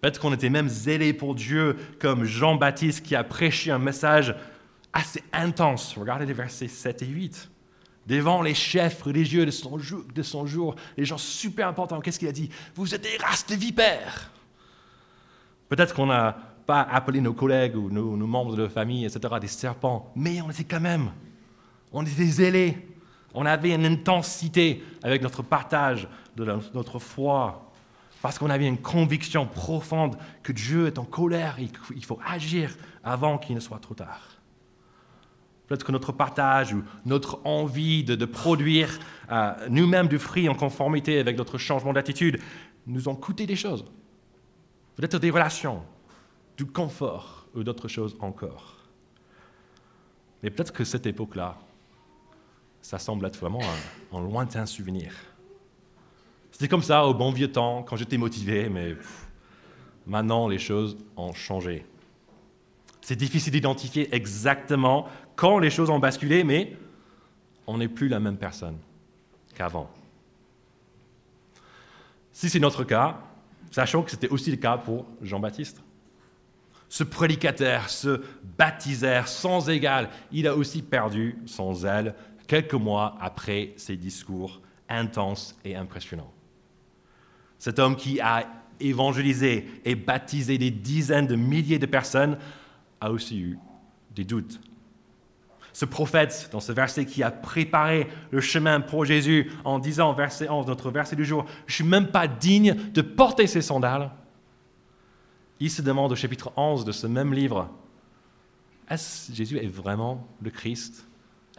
Peut-être 0.00 0.18
qu'on 0.18 0.32
était 0.32 0.48
même 0.48 0.68
zélé 0.68 1.12
pour 1.12 1.34
Dieu, 1.34 1.76
comme 1.98 2.24
Jean-Baptiste 2.24 3.04
qui 3.04 3.14
a 3.14 3.22
prêché 3.22 3.70
un 3.70 3.78
message 3.78 4.34
assez 4.92 5.22
intense. 5.32 5.94
Regardez 5.98 6.26
les 6.26 6.32
versets 6.32 6.68
7 6.68 7.02
et 7.02 7.06
8 7.06 7.50
devant 8.06 8.42
les 8.42 8.54
chefs 8.54 9.02
religieux 9.02 9.46
de 9.46 9.50
son, 9.52 10.46
jour, 10.46 10.74
les 10.96 11.04
gens 11.04 11.18
super 11.18 11.68
importants. 11.68 12.00
Qu'est-ce 12.00 12.18
qu'il 12.18 12.28
a 12.28 12.32
dit? 12.32 12.50
Vous 12.74 12.94
êtes 12.94 13.02
des 13.02 13.16
races 13.18 13.46
de 13.46 13.54
vipères. 13.54 14.32
Peut-être 15.68 15.94
qu'on 15.94 16.06
n'a 16.06 16.36
pas 16.66 16.80
appelé 16.82 17.20
nos 17.20 17.34
collègues 17.34 17.76
ou 17.76 17.88
nos, 17.90 18.16
membres 18.26 18.56
de 18.56 18.66
famille, 18.66 19.04
etc., 19.04 19.34
des 19.40 19.46
serpents, 19.46 20.12
mais 20.16 20.40
on 20.40 20.50
était 20.50 20.64
quand 20.64 20.80
même. 20.80 21.12
On 21.92 22.04
était 22.04 22.24
zélés. 22.24 22.78
On 23.34 23.46
avait 23.46 23.74
une 23.74 23.86
intensité 23.86 24.82
avec 25.02 25.22
notre 25.22 25.42
partage 25.42 26.08
de 26.36 26.44
notre 26.74 26.98
foi, 26.98 27.70
parce 28.22 28.38
qu'on 28.38 28.50
avait 28.50 28.66
une 28.66 28.78
conviction 28.78 29.46
profonde 29.46 30.16
que 30.42 30.52
Dieu 30.52 30.86
est 30.86 30.98
en 30.98 31.04
colère 31.04 31.56
et 31.58 31.68
qu'il 31.68 32.04
faut 32.04 32.18
agir 32.26 32.76
avant 33.02 33.38
qu'il 33.38 33.54
ne 33.54 33.60
soit 33.60 33.78
trop 33.78 33.94
tard. 33.94 34.28
Peut-être 35.66 35.84
que 35.84 35.92
notre 35.92 36.12
partage 36.12 36.74
ou 36.74 36.82
notre 37.06 37.40
envie 37.44 38.02
de, 38.02 38.24
produire 38.24 38.98
euh, 39.30 39.52
nous-mêmes 39.68 40.08
du 40.08 40.18
fruit 40.18 40.48
en 40.48 40.54
conformité 40.54 41.20
avec 41.20 41.38
notre 41.38 41.58
changement 41.58 41.92
d'attitude 41.92 42.40
nous 42.86 43.08
ont 43.08 43.14
coûté 43.14 43.46
des 43.46 43.54
choses. 43.54 43.84
Peut-être 44.96 45.18
des 45.18 45.30
relations, 45.30 45.82
du 46.56 46.66
confort 46.66 47.46
ou 47.54 47.62
d'autres 47.62 47.88
choses 47.88 48.16
encore. 48.20 48.78
Mais 50.42 50.50
peut-être 50.50 50.72
que 50.72 50.84
cette 50.84 51.06
époque-là, 51.06 51.56
ça 52.82 52.98
semble 52.98 53.26
être 53.26 53.38
vraiment 53.38 53.60
un, 53.62 54.16
un 54.16 54.20
lointain 54.20 54.66
souvenir. 54.66 55.12
C'était 56.52 56.68
comme 56.68 56.82
ça 56.82 57.06
au 57.06 57.14
bon 57.14 57.32
vieux 57.32 57.50
temps, 57.50 57.82
quand 57.82 57.96
j'étais 57.96 58.18
motivé, 58.18 58.68
mais 58.68 58.96
maintenant 60.06 60.48
les 60.48 60.58
choses 60.58 60.98
ont 61.16 61.32
changé. 61.32 61.86
C'est 63.00 63.16
difficile 63.16 63.52
d'identifier 63.52 64.14
exactement 64.14 65.06
quand 65.36 65.58
les 65.58 65.70
choses 65.70 65.90
ont 65.90 65.98
basculé, 65.98 66.44
mais 66.44 66.76
on 67.66 67.78
n'est 67.78 67.88
plus 67.88 68.08
la 68.08 68.20
même 68.20 68.36
personne 68.36 68.76
qu'avant. 69.54 69.90
Si 72.32 72.50
c'est 72.50 72.60
notre 72.60 72.84
cas, 72.84 73.20
sachant 73.70 74.02
que 74.02 74.10
c'était 74.10 74.28
aussi 74.28 74.50
le 74.50 74.56
cas 74.56 74.76
pour 74.76 75.06
Jean-Baptiste. 75.22 75.82
Ce 76.88 77.04
prédicateur, 77.04 77.88
ce 77.88 78.20
baptiseur 78.58 79.28
sans 79.28 79.68
égal, 79.68 80.10
il 80.32 80.48
a 80.48 80.56
aussi 80.56 80.82
perdu 80.82 81.38
son 81.46 81.72
zèle 81.72 82.14
quelques 82.50 82.74
mois 82.74 83.16
après 83.20 83.74
ses 83.76 83.96
discours 83.96 84.60
intenses 84.88 85.56
et 85.64 85.76
impressionnants. 85.76 86.32
Cet 87.60 87.78
homme 87.78 87.94
qui 87.94 88.20
a 88.20 88.44
évangélisé 88.80 89.70
et 89.84 89.94
baptisé 89.94 90.58
des 90.58 90.72
dizaines 90.72 91.28
de 91.28 91.36
milliers 91.36 91.78
de 91.78 91.86
personnes 91.86 92.38
a 93.00 93.12
aussi 93.12 93.38
eu 93.38 93.56
des 94.16 94.24
doutes 94.24 94.60
ce 95.72 95.84
prophète, 95.84 96.48
dans 96.50 96.58
ce 96.58 96.72
verset, 96.72 97.06
qui 97.06 97.22
a 97.22 97.30
préparé 97.30 98.08
le 98.32 98.40
chemin 98.40 98.80
pour 98.80 99.04
Jésus 99.04 99.52
en 99.64 99.78
disant, 99.78 100.12
verset 100.12 100.48
11, 100.48 100.66
notre 100.66 100.90
verset 100.90 101.14
du 101.14 101.24
jour, 101.24 101.46
je 101.66 101.72
ne 101.72 101.74
suis 101.76 101.84
même 101.84 102.08
pas 102.08 102.26
digne 102.26 102.74
de 102.92 103.00
porter 103.00 103.46
ses 103.46 103.62
sandales. 103.62 104.10
Il 105.60 105.70
se 105.70 105.80
demande 105.80 106.10
au 106.10 106.16
chapitre 106.16 106.52
11 106.56 106.84
de 106.84 106.90
ce 106.90 107.06
même 107.06 107.32
livre, 107.32 107.70
est-ce 108.88 109.32
Jésus 109.32 109.58
est 109.58 109.68
vraiment 109.68 110.26
le 110.42 110.50
Christ? 110.50 111.06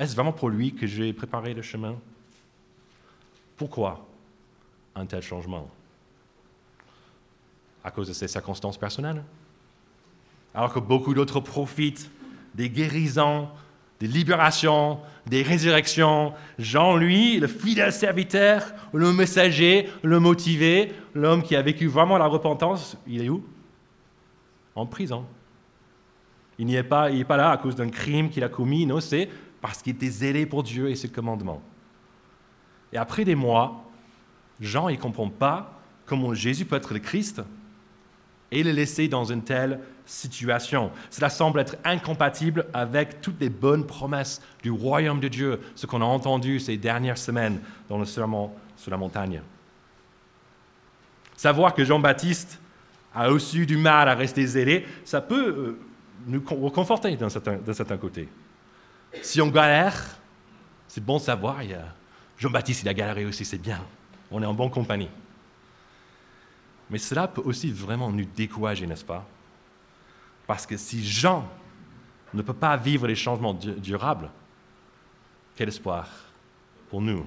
Est-ce 0.02 0.16
vraiment 0.16 0.32
pour 0.32 0.50
lui 0.50 0.74
que 0.74 0.88
j'ai 0.88 1.14
préparé 1.14 1.54
le 1.54 1.62
chemin? 1.62 1.96
Pourquoi 3.56 4.04
un 4.96 5.06
tel 5.06 5.22
changement? 5.22 5.70
À 7.84 7.92
cause 7.92 8.08
de 8.08 8.14
ses 8.14 8.28
circonstances 8.28 8.80
personnelles? 8.80 9.24
Alors 10.56 10.74
que 10.74 10.80
beaucoup 10.80 11.14
d'autres 11.14 11.40
profitent 11.40 12.10
des 12.56 12.68
guérisons, 12.68 13.48
des 14.00 14.08
libérations, 14.08 15.02
des 15.28 15.44
résurrections. 15.44 16.34
Jean, 16.58 16.96
lui, 16.96 17.40
le 17.40 17.46
fidèle 17.46 17.94
serviteur, 17.94 18.74
le 18.94 19.14
messager, 19.14 19.88
le 20.02 20.20
motivé, 20.20 20.96
l'homme 21.14 21.44
qui 21.44 21.56
a 21.56 21.62
vécu 21.62 21.86
vraiment 21.86 22.18
la 22.18 22.26
repentance, 22.26 22.98
il 23.06 23.22
est 23.22 23.30
où? 23.30 23.46
En 24.74 24.88
prison. 24.88 25.28
Il 26.58 26.66
n'est 26.66 26.82
pas, 26.82 27.12
pas 27.28 27.38
là 27.38 27.52
à 27.52 27.58
cause 27.58 27.76
d'un 27.76 27.90
crime 27.90 28.32
qu'il 28.32 28.44
a 28.44 28.50
commis, 28.50 28.88
non, 28.88 29.00
c'est 29.00 29.30
parce 29.62 29.82
qu'il 29.82 29.96
était 29.96 30.10
zélé 30.10 30.46
pour 30.46 30.64
Dieu 30.64 30.90
et 30.90 30.96
ses 30.96 31.10
commandements. 31.10 31.62
Et 32.92 32.98
après 32.98 33.24
des 33.24 33.36
mois, 33.36 33.84
Jean, 34.60 34.90
ne 34.90 34.96
comprend 34.96 35.30
pas 35.30 35.80
comment 36.06 36.34
Jésus 36.34 36.66
peut 36.66 36.76
être 36.76 36.94
le 36.94 37.00
Christ 37.00 37.42
et 38.52 38.64
le 38.64 38.72
laisser 38.72 39.08
dans 39.08 39.24
une 39.24 39.44
telle 39.44 39.80
situation. 40.06 40.92
Cela 41.10 41.30
semble 41.30 41.60
être 41.60 41.78
incompatible 41.86 42.66
avec 42.74 43.22
toutes 43.22 43.40
les 43.40 43.50
bonnes 43.50 43.88
promesses 43.88 44.42
du 44.62 44.72
royaume 44.72 45.20
de 45.20 45.30
Dieu, 45.30 45.62
ce 45.76 45.86
qu'on 45.86 46.02
a 46.02 46.06
entendu 46.06 46.60
ces 46.60 46.78
dernières 46.78 47.18
semaines 47.18 47.62
dans 47.88 47.98
le 47.98 48.06
serment 48.06 48.54
sur 48.76 48.92
la 48.92 48.98
montagne. 48.98 49.42
Savoir 51.38 51.74
que 51.74 51.86
Jean-Baptiste 51.86 52.60
a 53.16 53.32
aussi 53.32 53.60
eu 53.60 53.66
du 53.66 53.78
mal 53.78 54.10
à 54.10 54.16
rester 54.16 54.46
zélé, 54.46 54.86
ça 55.06 55.22
peut 55.22 55.48
euh, 55.48 55.80
nous 56.28 56.44
reconforter 56.62 57.16
d'un 57.16 57.30
certain, 57.30 57.98
côté. 57.98 58.28
Si 59.22 59.42
on 59.42 59.48
galère, 59.48 60.18
c'est 60.88 61.04
bon 61.04 61.18
de 61.18 61.22
savoir, 61.24 61.60
Jean-Baptiste, 62.38 62.84
il 62.84 62.90
a 62.90 62.94
galéré 62.94 63.26
aussi, 63.26 63.46
c'est 63.46 63.58
bien. 63.58 63.84
On 64.32 64.42
est 64.42 64.46
en 64.46 64.54
bonne 64.54 64.72
compagnie. 64.72 65.10
Mais 66.90 66.98
cela 66.98 67.28
peut 67.28 67.42
aussi 67.42 67.72
vraiment 67.72 68.12
nous 68.12 68.26
décourager, 68.26 68.86
n'est-ce 68.88 69.06
pas? 69.06 69.26
Parce 70.48 70.66
que 70.66 70.78
si 70.78 71.06
Jean 71.06 71.48
ne 72.34 72.42
peut 72.42 72.54
pas 72.54 72.76
vivre 72.78 73.08
les 73.08 73.16
changements 73.16 73.54
durables, 73.54 74.30
quel 75.56 75.70
espoir 75.70 76.10
pour 76.90 77.02
nous? 77.02 77.26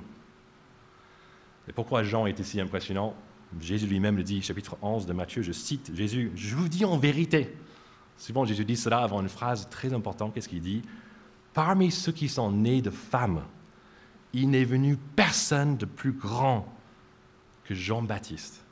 Et 1.69 1.73
pourquoi 1.73 2.03
Jean 2.03 2.27
était 2.27 2.45
si 2.45 2.61
impressionnant? 2.61 3.15
Jésus 3.61 3.87
lui-même 3.87 4.17
le 4.17 4.23
dit, 4.23 4.43
chapitre 4.43 4.77
11 4.83 5.07
de 5.07 5.13
Matthieu, 5.13 5.43
je 5.43 5.53
cite 5.53 5.95
Jésus, 5.95 6.33
je 6.35 6.57
vous 6.57 6.69
dis 6.69 6.85
en 6.85 6.99
vérité. 6.99 7.57
Souvent 8.19 8.45
Jésus 8.45 8.65
dit 8.65 8.77
cela 8.77 8.99
avant 8.99 9.21
une 9.21 9.29
phrase 9.29 9.69
très 9.71 9.93
importante, 9.93 10.35
qu'est-ce 10.35 10.49
qu'il 10.49 10.61
dit? 10.61 10.83
Parmi 11.55 11.91
ceux 11.93 12.13
qui 12.13 12.29
sont 12.29 12.51
nés 12.51 12.83
de 12.83 12.91
femmes, 12.91 13.45
il 14.33 14.51
n'est 14.51 14.65
venu 14.65 14.97
personne 14.97 15.77
de 15.77 15.87
plus 15.87 16.13
grand 16.13 16.67
que 17.65 17.75
Jean-Baptiste. 17.75 18.65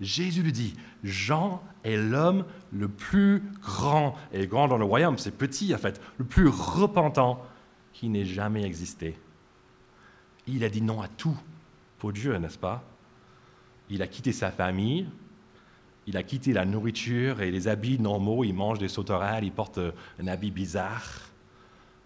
Jésus 0.00 0.42
lui 0.42 0.52
dit, 0.52 0.74
Jean 1.04 1.62
est 1.84 1.96
l'homme 1.96 2.44
le 2.72 2.88
plus 2.88 3.42
grand, 3.60 4.16
et 4.32 4.46
grand 4.46 4.68
dans 4.68 4.78
le 4.78 4.84
royaume, 4.84 5.18
c'est 5.18 5.36
petit 5.36 5.74
en 5.74 5.78
fait, 5.78 6.00
le 6.16 6.24
plus 6.24 6.48
repentant 6.48 7.44
qui 7.92 8.08
n'ait 8.08 8.24
jamais 8.24 8.62
existé. 8.62 9.18
Il 10.46 10.64
a 10.64 10.70
dit 10.70 10.82
non 10.82 11.02
à 11.02 11.08
tout 11.08 11.36
pour 11.98 12.12
Dieu, 12.12 12.36
n'est-ce 12.38 12.58
pas? 12.58 12.84
Il 13.90 14.02
a 14.02 14.06
quitté 14.06 14.32
sa 14.32 14.50
famille, 14.50 15.08
il 16.06 16.16
a 16.16 16.22
quitté 16.22 16.52
la 16.52 16.64
nourriture 16.64 17.42
et 17.42 17.50
les 17.50 17.68
habits 17.68 17.98
normaux, 17.98 18.44
il 18.44 18.54
mange 18.54 18.78
des 18.78 18.88
sauterelles, 18.88 19.44
il 19.44 19.52
porte 19.52 19.78
un 20.18 20.26
habit 20.26 20.50
bizarre. 20.50 21.28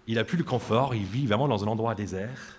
Il 0.07 0.17
n'a 0.17 0.25
plus 0.25 0.39
le 0.39 0.45
confort, 0.45 0.95
il 0.95 1.05
vit 1.05 1.27
vraiment 1.27 1.49
dans 1.49 1.65
un 1.65 1.69
endroit 1.69 1.95
désert. 1.95 2.57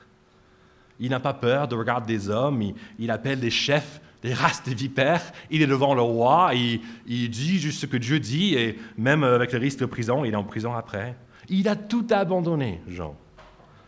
Il 1.00 1.10
n'a 1.10 1.20
pas 1.20 1.34
peur 1.34 1.68
de 1.68 1.76
regarder 1.76 2.14
des 2.14 2.30
hommes, 2.30 2.62
il, 3.00 3.12
appelle 3.12 3.40
des 3.40 3.50
chefs 3.50 4.00
des 4.22 4.34
races 4.34 4.64
de 4.64 4.74
vipères. 4.74 5.34
Il 5.52 5.62
est 5.62 5.68
devant 5.68 5.94
le 5.94 6.02
roi, 6.02 6.52
il, 6.54 6.82
il 7.06 7.30
dit 7.30 7.60
juste 7.60 7.82
ce 7.82 7.86
que 7.86 7.98
Dieu 7.98 8.20
dit, 8.20 8.56
et 8.56 8.80
même 8.98 9.24
avec 9.24 9.52
le 9.52 9.60
risque 9.60 9.80
de 9.80 9.86
prison, 9.86 10.24
il 10.24 10.34
est 10.34 10.38
en 10.38 10.46
prison 10.46 10.74
après. 10.74 11.16
Il 11.50 11.68
a 11.68 11.76
tout 11.76 12.08
abandonné, 12.10 12.82
Jean. 12.88 13.16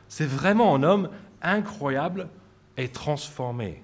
C'est 0.09 0.25
vraiment 0.25 0.75
un 0.75 0.83
homme 0.83 1.09
incroyable 1.41 2.27
et 2.77 2.89
transformé. 2.89 3.81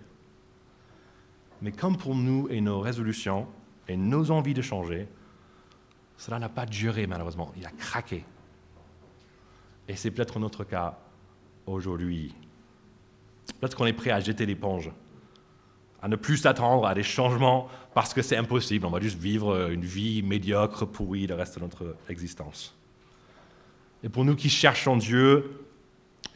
Mais 1.62 1.72
comme 1.72 1.98
pour 1.98 2.16
nous 2.16 2.48
et 2.50 2.60
nos 2.60 2.80
résolutions 2.80 3.48
et 3.88 3.96
nos 3.96 4.32
envies 4.32 4.54
de 4.54 4.62
changer, 4.62 5.08
cela 6.18 6.40
n'a 6.40 6.50
pas 6.50 6.66
duré 6.66 7.08
malheureusement. 7.08 7.51
Il 7.58 7.66
a 7.66 7.72
craqué. 7.72 8.25
Et 9.91 9.98
c'est 9.98 10.10
peut-être 10.10 10.39
notre 10.39 10.63
cas 10.63 10.98
aujourd'hui. 11.65 12.33
Peut-être 13.60 13.75
qu'on 13.75 13.86
est 13.86 13.91
prêt 13.91 14.12
à 14.12 14.21
jeter 14.21 14.45
l'éponge 14.45 14.89
à 16.01 16.07
ne 16.07 16.15
plus 16.15 16.38
s'attendre 16.38 16.88
à 16.88 16.95
des 16.95 17.03
changements 17.03 17.67
parce 17.93 18.13
que 18.13 18.21
c'est 18.21 18.38
impossible. 18.38 18.86
On 18.86 18.89
va 18.89 19.01
juste 19.01 19.19
vivre 19.19 19.69
une 19.69 19.83
vie 19.83 20.24
médiocre, 20.24 20.86
pourrie 20.86 21.27
le 21.27 21.36
reste 21.36 21.55
de 21.55 21.60
notre 21.60 21.98
existence. 22.07 22.74
Et 24.01 24.07
pour 24.07 24.24
nous 24.24 24.38
qui 24.38 24.50
cherchons 24.50 24.95
Dieu, 24.95 25.60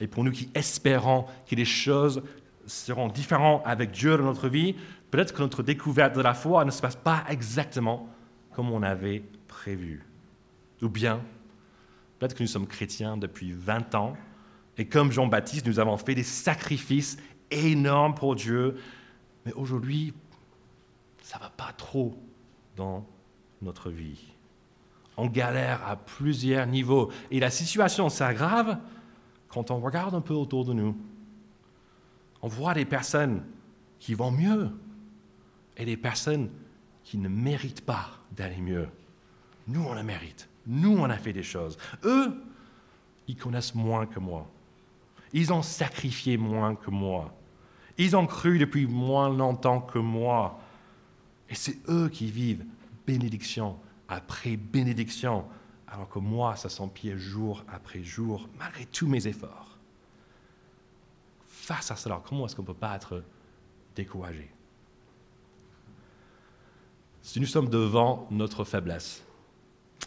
et 0.01 0.07
pour 0.07 0.25
nous 0.25 0.31
qui 0.31 0.49
espérons 0.53 1.25
que 1.49 1.55
les 1.55 1.63
choses 1.63 2.23
seront 2.67 3.07
différentes 3.07 3.61
avec 3.63 3.91
Dieu 3.91 4.17
dans 4.17 4.25
notre 4.25 4.49
vie, 4.49 4.75
peut-être 5.11 5.33
que 5.33 5.41
notre 5.41 5.63
découverte 5.63 6.13
de 6.13 6.21
la 6.21 6.33
foi 6.33 6.65
ne 6.65 6.71
se 6.71 6.81
passe 6.81 6.97
pas 6.97 7.23
exactement 7.29 8.09
comme 8.53 8.69
on 8.69 8.83
avait 8.83 9.23
prévu. 9.47 10.03
Ou 10.81 10.89
bien, 10.89 11.21
peut-être 12.17 12.35
que 12.35 12.43
nous 12.43 12.47
sommes 12.47 12.67
chrétiens 12.67 13.17
depuis 13.17 13.51
20 13.51 13.95
ans, 13.95 14.15
et 14.77 14.85
comme 14.85 15.11
Jean-Baptiste, 15.11 15.65
nous 15.67 15.79
avons 15.79 15.97
fait 15.97 16.15
des 16.15 16.23
sacrifices 16.23 17.17
énormes 17.49 18.13
pour 18.15 18.35
Dieu, 18.35 18.75
mais 19.45 19.53
aujourd'hui, 19.53 20.13
ça 21.21 21.37
ne 21.37 21.43
va 21.43 21.49
pas 21.49 21.71
trop 21.77 22.15
dans 22.75 23.05
notre 23.61 23.89
vie. 23.89 24.33
On 25.17 25.27
galère 25.27 25.87
à 25.87 25.95
plusieurs 25.95 26.67
niveaux. 26.67 27.11
Et 27.31 27.39
la 27.39 27.49
situation 27.49 28.09
s'aggrave 28.09 28.77
quand 29.47 29.71
on 29.71 29.79
regarde 29.79 30.13
un 30.13 30.21
peu 30.21 30.33
autour 30.33 30.65
de 30.65 30.73
nous. 30.73 30.97
On 32.41 32.47
voit 32.47 32.73
des 32.73 32.85
personnes 32.85 33.43
qui 33.99 34.13
vont 34.13 34.31
mieux 34.31 34.69
et 35.77 35.85
des 35.85 35.97
personnes 35.97 36.49
qui 37.03 37.17
ne 37.17 37.29
méritent 37.29 37.85
pas 37.85 38.09
d'aller 38.31 38.59
mieux. 38.59 38.89
Nous, 39.67 39.83
on 39.83 39.93
le 39.93 40.03
mérite. 40.03 40.49
Nous, 40.67 40.97
on 40.97 41.09
a 41.09 41.17
fait 41.17 41.33
des 41.33 41.43
choses. 41.43 41.77
Eux, 42.03 42.33
ils 43.27 43.35
connaissent 43.35 43.75
moins 43.75 44.05
que 44.05 44.19
moi. 44.19 44.47
Ils 45.33 45.51
ont 45.51 45.61
sacrifié 45.61 46.37
moins 46.37 46.75
que 46.75 46.89
moi. 46.89 47.33
Ils 47.97 48.15
ont 48.15 48.25
cru 48.25 48.57
depuis 48.57 48.87
moins 48.87 49.29
longtemps 49.29 49.81
que 49.81 49.99
moi. 49.99 50.59
Et 51.49 51.55
c'est 51.55 51.77
eux 51.89 52.09
qui 52.09 52.29
vivent 52.31 52.65
bénédiction 53.05 53.77
après 54.07 54.55
bénédiction, 54.55 55.45
alors 55.87 56.09
que 56.09 56.19
moi, 56.19 56.55
ça 56.55 56.69
s'empire 56.69 57.17
jour 57.17 57.63
après 57.67 58.03
jour, 58.03 58.47
malgré 58.57 58.85
tous 58.85 59.07
mes 59.07 59.27
efforts. 59.27 59.77
Face 61.45 61.89
à 61.91 61.95
cela, 61.95 62.21
comment 62.27 62.45
est-ce 62.45 62.55
qu'on 62.55 62.61
ne 62.61 62.67
peut 62.67 62.73
pas 62.73 62.95
être 62.95 63.23
découragé? 63.95 64.51
Si 67.21 67.39
nous 67.39 67.47
sommes 67.47 67.69
devant 67.69 68.27
notre 68.29 68.63
faiblesse, 68.63 69.23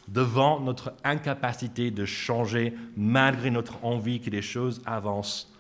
devant 0.07 0.61
notre 0.61 0.95
incapacité 1.05 1.91
de 1.91 2.05
changer 2.05 2.75
malgré 2.97 3.51
notre 3.51 3.85
envie 3.85 4.21
que 4.21 4.31
les 4.31 4.43
choses 4.43 4.81
avancent, 4.87 5.53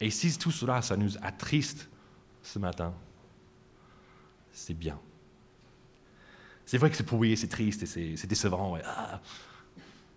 et 0.00 0.10
si 0.10 0.36
tout 0.38 0.50
cela, 0.50 0.82
ça 0.82 0.96
nous 0.96 1.16
attriste, 1.22 1.88
ce 2.42 2.58
matin, 2.58 2.94
c'est 4.52 4.74
bien. 4.74 4.98
C'est 6.64 6.78
vrai 6.78 6.90
que 6.90 6.96
c'est 6.96 7.06
pourri, 7.06 7.36
c'est 7.36 7.48
triste 7.48 7.82
et 7.82 8.16
c'est 8.16 8.26
décevant. 8.26 8.76
Ah, 8.84 9.20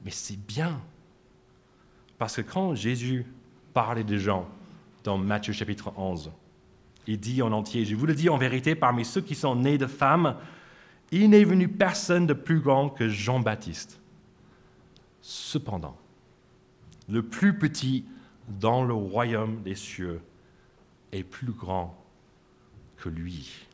mais 0.03 0.11
c'est 0.11 0.37
bien. 0.37 0.81
Parce 2.17 2.35
que 2.35 2.41
quand 2.41 2.75
Jésus 2.75 3.25
parlait 3.73 4.03
des 4.03 4.19
gens 4.19 4.47
dans 5.03 5.17
Matthieu 5.17 5.53
chapitre 5.53 5.93
11, 5.97 6.31
il 7.07 7.19
dit 7.19 7.41
en 7.41 7.51
entier, 7.51 7.85
je 7.85 7.95
vous 7.95 8.05
le 8.05 8.13
dis 8.13 8.29
en 8.29 8.37
vérité, 8.37 8.75
parmi 8.75 9.05
ceux 9.05 9.21
qui 9.21 9.33
sont 9.33 9.55
nés 9.55 9.77
de 9.77 9.87
femmes, 9.87 10.35
il 11.11 11.29
n'est 11.29 11.43
venu 11.43 11.67
personne 11.67 12.25
de 12.25 12.33
plus 12.33 12.61
grand 12.61 12.89
que 12.89 13.09
Jean-Baptiste. 13.09 13.99
Cependant, 15.21 15.97
le 17.09 17.21
plus 17.21 17.57
petit 17.57 18.05
dans 18.47 18.83
le 18.83 18.93
royaume 18.93 19.61
des 19.61 19.75
cieux 19.75 20.21
est 21.11 21.23
plus 21.23 21.51
grand 21.51 21.97
que 22.97 23.09
lui. 23.09 23.67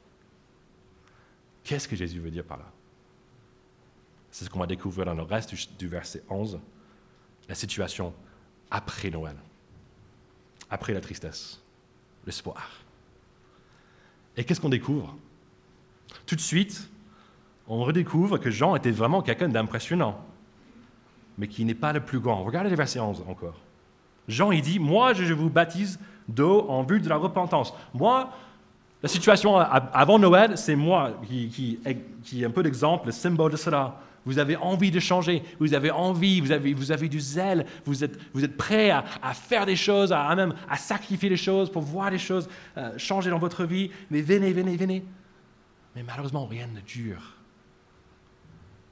Qu'est-ce 1.64 1.88
que 1.88 1.96
Jésus 1.96 2.20
veut 2.20 2.32
dire 2.32 2.44
par 2.44 2.58
là? 2.58 2.72
C'est 4.32 4.46
ce 4.46 4.50
qu'on 4.50 4.60
va 4.60 4.68
découvrir 4.68 5.06
dans 5.06 5.14
le 5.14 5.24
reste 5.24 5.54
du, 5.78 5.88
verset 5.88 6.24
11, 6.30 6.60
la 7.48 7.56
situation 7.56 8.14
après 8.70 9.10
Noël, 9.10 9.36
après 10.70 10.94
la 10.94 11.02
tristesse, 11.02 11.62
l'espoir. 12.26 12.82
Et 14.36 14.44
qu'est-ce 14.44 14.62
qu'on 14.62 14.70
découvre? 14.70 15.18
Tout 16.26 16.36
de 16.36 16.42
suite, 16.42 16.90
on 17.68 17.84
redécouvre 17.84 18.40
que 18.40 18.50
Jean 18.50 18.76
était 18.76 18.92
vraiment 18.92 19.22
quelqu'un 19.22 19.50
d'impressionnant, 19.50 20.20
mais 21.38 21.48
qui 21.48 21.66
n'est 21.66 21.76
pas 21.76 21.94
le 21.94 22.00
plus 22.00 22.20
grand. 22.20 22.44
Regardez 22.44 22.70
le 22.70 22.76
verset 22.76 23.00
11 23.00 23.24
encore. 23.28 23.60
Jean, 24.28 24.52
il 24.52 24.62
dit, 24.62 24.80
moi, 24.80 25.14
je 25.14 25.34
vous 25.34 25.50
baptise 25.50 26.00
d'eau 26.28 26.66
en 26.70 26.84
vue 26.84 27.00
de 27.00 27.10
la 27.10 27.18
repentance. 27.18 27.74
Moi, 27.94 28.30
la 29.02 29.10
situation 29.10 29.58
avant 29.58 30.20
Noël, 30.20 30.58
c'est 30.58 30.76
moi 30.76 31.14
qui, 31.28 31.80
est 31.86 32.46
un 32.46 32.50
peu 32.50 32.62
l'exemple, 32.62 33.08
le 33.08 33.12
symbole 33.12 33.52
de 33.52 33.58
cela. 33.58 34.02
Vous 34.26 34.40
avez 34.40 34.58
envie 34.58 34.92
de 34.92 35.00
changer, 35.00 35.42
vous 35.58 35.74
avez 35.74 35.90
envie, 35.90 36.42
vous 36.42 36.52
avez, 36.52 37.08
du 37.08 37.20
zèle, 37.20 37.66
vous 37.86 38.04
êtes, 38.04 38.20
vous 38.34 38.44
êtes 38.44 38.58
prêt 38.58 38.90
à, 38.90 39.06
à, 39.22 39.34
faire 39.34 39.66
des 39.66 39.78
choses, 39.78 40.12
à, 40.12 40.36
même 40.36 40.54
à 40.70 40.76
sacrifier 40.76 41.30
des 41.30 41.38
choses 41.38 41.72
pour 41.72 41.82
voir 41.82 42.12
des 42.12 42.18
choses 42.18 42.50
euh, 42.78 42.92
changer 42.98 43.30
dans 43.30 43.40
votre 43.40 43.64
vie. 43.64 43.90
Mais 44.12 44.22
venez, 44.22 44.52
venez, 44.52 44.76
venez. 44.76 45.06
Mais 45.96 46.04
malheureusement, 46.04 46.46
rien 46.46 46.68
ne 46.68 46.82
dure. 46.82 47.37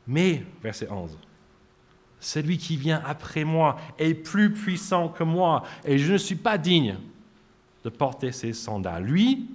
Mais, 0.08 0.44
verset 0.62 0.90
11, 0.90 1.18
celui 2.20 2.58
qui 2.58 2.78
vient 2.78 3.02
après 3.06 3.44
moi 3.44 3.78
est 4.00 4.14
plus 4.14 4.52
puissant 4.52 5.10
que 5.10 5.24
moi, 5.24 5.64
et 5.84 5.98
je 5.98 6.14
ne 6.14 6.18
suis 6.18 6.36
pas 6.36 6.58
digne 6.58 6.98
de 7.84 7.90
porter 7.90 8.32
ses 8.32 8.54
sandales. 8.54 9.04
Lui, 9.04 9.48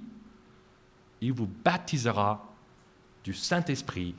il 1.20 1.32
vous 1.32 1.48
baptisera 1.64 2.48
du 3.24 3.34
Saint-Esprit 3.34 4.14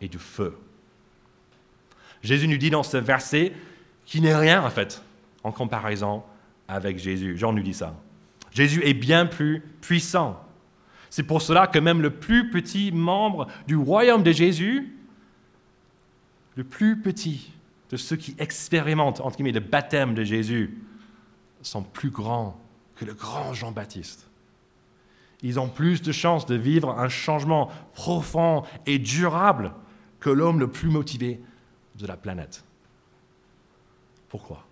et 0.00 0.08
du 0.08 0.18
feu. 0.18 0.58
Jésus 2.22 2.48
nous 2.48 2.56
dit 2.56 2.70
dans 2.70 2.82
ce 2.82 2.96
verset 2.96 3.52
qu'il 4.04 4.22
n'est 4.22 4.36
rien 4.36 4.64
en 4.64 4.70
fait 4.70 5.02
en 5.42 5.52
comparaison 5.52 6.22
avec 6.68 6.98
Jésus. 6.98 7.36
Jean 7.36 7.52
nous 7.52 7.62
dit 7.62 7.74
ça. 7.74 7.94
Jésus 8.50 8.82
est 8.84 8.94
bien 8.94 9.26
plus 9.26 9.62
puissant. 9.80 10.40
C'est 11.10 11.22
pour 11.22 11.42
cela 11.42 11.66
que 11.66 11.78
même 11.78 12.00
le 12.00 12.10
plus 12.10 12.50
petit 12.50 12.92
membre 12.92 13.46
du 13.66 13.76
royaume 13.76 14.22
de 14.22 14.32
Jésus, 14.32 14.96
le 16.56 16.64
plus 16.64 17.00
petit 17.00 17.52
de 17.90 17.96
ceux 17.96 18.16
qui 18.16 18.34
expérimentent 18.38 19.20
entre 19.20 19.36
guillemets, 19.36 19.52
le 19.52 19.60
baptême 19.60 20.14
de 20.14 20.24
Jésus, 20.24 20.78
sont 21.62 21.82
plus 21.82 22.10
grands 22.10 22.60
que 22.96 23.04
le 23.04 23.14
grand 23.14 23.54
Jean-Baptiste. 23.54 24.28
Ils 25.42 25.58
ont 25.58 25.68
plus 25.68 26.02
de 26.02 26.12
chances 26.12 26.46
de 26.46 26.54
vivre 26.54 26.90
un 26.90 27.08
changement 27.08 27.70
profond 27.94 28.64
et 28.86 28.98
durable 28.98 29.72
que 30.20 30.30
l'homme 30.30 30.60
le 30.60 30.70
plus 30.70 30.90
motivé 30.90 31.40
de 31.96 32.06
la 32.06 32.16
planète. 32.16 32.64
Pourquoi? 34.28 34.66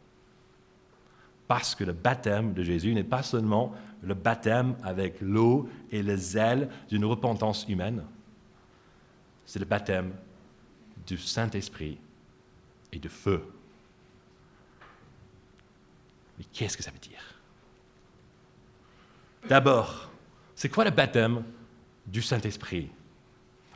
Parce 1.49 1.75
que 1.75 1.85
le 1.85 1.92
baptême 1.92 2.55
de 2.55 2.62
Jésus 2.62 2.95
n'est 2.95 3.05
pas 3.05 3.23
seulement 3.23 3.75
le 4.03 4.14
baptême 4.14 4.77
avec 4.83 5.21
l'eau 5.21 5.68
et 5.90 6.03
le 6.03 6.16
zèle 6.16 6.68
d'une 6.88 7.05
repentance 7.05 7.66
humaine, 7.68 8.03
c'est 9.45 9.59
le 9.59 9.64
baptême 9.64 10.12
du 11.07 11.19
Saint-Esprit 11.19 11.99
et 12.93 12.99
de 12.99 13.09
feu. 13.09 13.43
Mais 16.38 16.45
qu'est-ce 16.53 16.77
que 16.77 16.83
ça 16.83 16.91
veut 16.91 16.99
dire? 16.99 17.21
D'abord, 19.49 20.11
c'est 20.55 20.69
quoi 20.69 20.85
le 20.85 20.91
baptême 20.91 21.43
du 22.07 22.23
Saint-Esprit? 22.23 22.91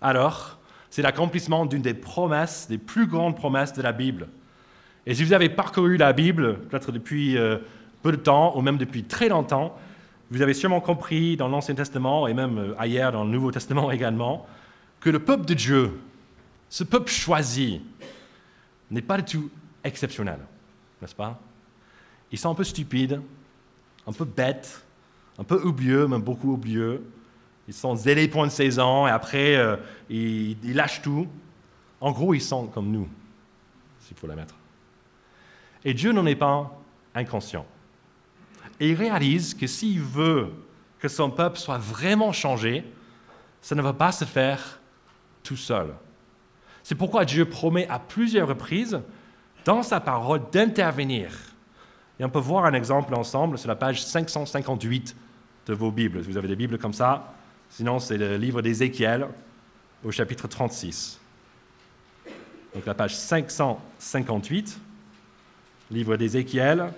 Alors, 0.01 0.59
c'est 0.91 1.03
l'accomplissement 1.03 1.67
d'une 1.67 1.83
des 1.83 1.95
promesses, 1.95 2.69
des 2.69 2.79
plus 2.79 3.07
grandes 3.07 3.37
promesses 3.37 3.73
de 3.73 3.83
la 3.83 3.93
Bible. 3.93 4.29
Et 5.07 5.15
si 5.15 5.25
vous 5.25 5.33
avez 5.33 5.49
parcouru 5.49 5.97
la 5.97 6.13
Bible, 6.13 6.61
peut-être 6.69 6.93
depuis 6.93 7.37
euh, 7.37 7.59
peu 8.03 8.13
de 8.13 8.17
temps, 8.17 8.57
ou 8.57 8.63
même 8.63 8.77
depuis 8.79 9.05
très 9.05 9.29
longtemps, 9.29 9.77
vous 10.31 10.43
avez 10.43 10.55
sûrement 10.55 10.81
compris 10.81 11.37
dans 11.37 11.49
l'Ancien 11.49 11.75
Testament, 11.75 12.27
et 12.27 12.35
même 12.35 12.59
euh, 12.59 12.75
ailleurs 12.79 13.13
dans 13.13 13.25
le 13.25 13.31
Nouveau 13.31 13.51
Testament 13.51 13.91
également, 13.93 14.47
que 15.01 15.11
le 15.11 15.19
peuple 15.19 15.45
de 15.45 15.55
Dieu, 15.55 15.93
ce 16.69 16.85
peuple 16.85 17.11
choisi, 17.11 17.81
n'est 18.91 19.03
pas 19.03 19.19
du 19.19 19.25
tout 19.25 19.51
exceptionnel, 19.85 20.41
n'est-ce 21.01 21.15
pas? 21.15 21.41
Ils 22.33 22.39
sont 22.39 22.51
un 22.51 22.55
peu 22.55 22.65
stupides, 22.65 23.21
un 24.07 24.13
peu 24.13 24.25
bêtes, 24.25 24.85
un 25.39 25.45
peu 25.45 25.63
oublieux, 25.63 26.07
même 26.07 26.23
beaucoup 26.23 26.53
oublieux. 26.53 27.05
Ils 27.69 27.75
sont 27.75 27.95
zélés 27.97 28.29
pour 28.29 28.45
une 28.45 28.51
saison 28.51 29.07
et 29.07 29.11
après, 29.11 29.57
euh, 29.57 29.77
ils, 30.09 30.57
lâchent 30.75 31.03
tout. 31.03 31.27
En 32.01 32.13
gros, 32.13 32.35
ils 32.35 32.43
sont 32.43 32.67
comme 32.67 32.91
nous, 32.91 33.09
s'il 34.01 34.17
faut 34.17 34.27
la 34.27 34.37
mettre. 34.37 34.55
Et 35.85 35.95
Dieu 35.95 36.13
n'en 36.13 36.27
est 36.27 36.37
pas 36.37 36.79
inconscient. 37.15 37.67
Et 38.79 38.91
il 38.91 38.95
réalise 38.95 39.55
que 39.55 39.67
s'il 39.67 40.01
veut 40.01 40.53
que 40.99 41.09
son 41.09 41.31
peuple 41.31 41.59
soit 41.59 41.79
vraiment 41.79 42.33
changé, 42.33 42.85
ça 43.61 43.75
ne 43.75 43.83
va 43.83 43.93
pas 43.93 44.13
se 44.13 44.25
faire 44.25 44.81
tout 45.43 45.57
seul. 45.57 45.95
C'est 46.87 46.95
pourquoi 46.95 47.25
Dieu 47.25 47.47
promet 47.47 47.89
à 47.89 47.99
plusieurs 47.99 48.47
reprises 48.47 49.01
dans 49.65 49.83
sa 49.83 49.99
parole 49.99 50.43
d'intervenir. 50.53 51.33
Et 52.21 52.25
on 52.25 52.31
peut 52.31 52.39
voir 52.39 52.65
un 52.65 52.75
exemple 52.75 53.13
ensemble 53.17 53.59
sur 53.59 53.67
la 53.67 53.75
page 53.75 54.05
558 54.05 55.17
de 55.67 55.75
vos 55.75 55.91
Bibles. 55.91 56.21
Vous 56.21 56.37
avez 56.37 56.47
des 56.47 56.55
Bibles 56.55 56.79
comme 56.79 56.93
ça. 56.93 57.35
Sinon, 57.71 57.99
c'est 57.99 58.17
le 58.17 58.37
livre 58.37 58.63
d'Ézéchiel 58.63 59.27
au 60.05 60.13
chapitre 60.13 60.47
36. 60.47 61.19
Donc 62.73 62.87
la 62.87 62.95
page 62.95 63.17
558, 63.17 64.79
livre 65.91 66.17
d'Ézéchiel, 66.17 66.93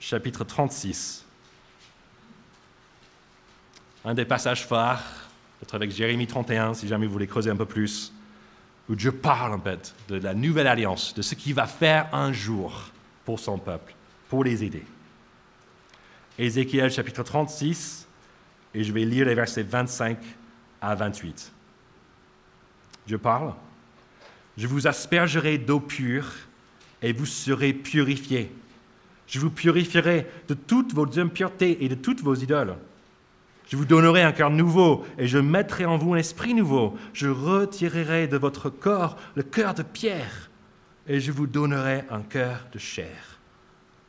chapitre 0.00 0.44
36. 0.44 1.24
Un 4.04 4.12
des 4.12 4.26
passages 4.26 4.66
phares, 4.66 5.02
peut-être 5.60 5.76
avec 5.76 5.92
Jérémie 5.92 6.26
31, 6.26 6.74
si 6.74 6.86
jamais 6.86 7.06
vous 7.06 7.12
voulez 7.12 7.26
creuser 7.26 7.48
un 7.48 7.56
peu 7.56 7.64
plus, 7.64 8.12
où 8.88 8.94
Dieu 8.94 9.12
parle 9.12 9.52
en 9.52 9.60
fait 9.60 9.94
de 10.08 10.16
la 10.16 10.34
nouvelle 10.34 10.66
alliance, 10.66 11.14
de 11.14 11.22
ce 11.22 11.34
qu'il 11.34 11.54
va 11.54 11.66
faire 11.66 12.08
un 12.14 12.32
jour 12.32 12.90
pour 13.24 13.38
son 13.38 13.58
peuple, 13.58 13.94
pour 14.28 14.44
les 14.44 14.64
aider. 14.64 14.84
Ézéchiel 16.38 16.90
chapitre 16.90 17.22
36, 17.22 18.06
et 18.74 18.84
je 18.84 18.92
vais 18.92 19.04
lire 19.04 19.26
les 19.26 19.34
versets 19.34 19.62
25 19.62 20.18
à 20.80 20.94
28. 20.94 21.52
Dieu 23.06 23.18
parle. 23.18 23.54
Je 24.56 24.66
vous 24.66 24.86
aspergerai 24.86 25.58
d'eau 25.58 25.80
pure 25.80 26.26
et 27.02 27.12
vous 27.12 27.26
serez 27.26 27.72
purifiés. 27.72 28.52
Je 29.26 29.38
vous 29.40 29.50
purifierai 29.50 30.26
de 30.48 30.54
toutes 30.54 30.94
vos 30.94 31.18
impuretés 31.18 31.84
et 31.84 31.88
de 31.88 31.94
toutes 31.94 32.22
vos 32.22 32.34
idoles. 32.34 32.76
Je 33.68 33.76
vous 33.76 33.84
donnerai 33.84 34.22
un 34.22 34.32
cœur 34.32 34.50
nouveau 34.50 35.04
et 35.18 35.26
je 35.26 35.36
mettrai 35.36 35.84
en 35.84 35.98
vous 35.98 36.14
un 36.14 36.18
esprit 36.18 36.54
nouveau. 36.54 36.96
Je 37.12 37.28
retirerai 37.28 38.26
de 38.26 38.38
votre 38.38 38.70
corps 38.70 39.18
le 39.34 39.42
cœur 39.42 39.74
de 39.74 39.82
pierre 39.82 40.50
et 41.06 41.20
je 41.20 41.30
vous 41.32 41.46
donnerai 41.46 42.04
un 42.10 42.22
cœur 42.22 42.66
de 42.72 42.78
chair. 42.78 43.38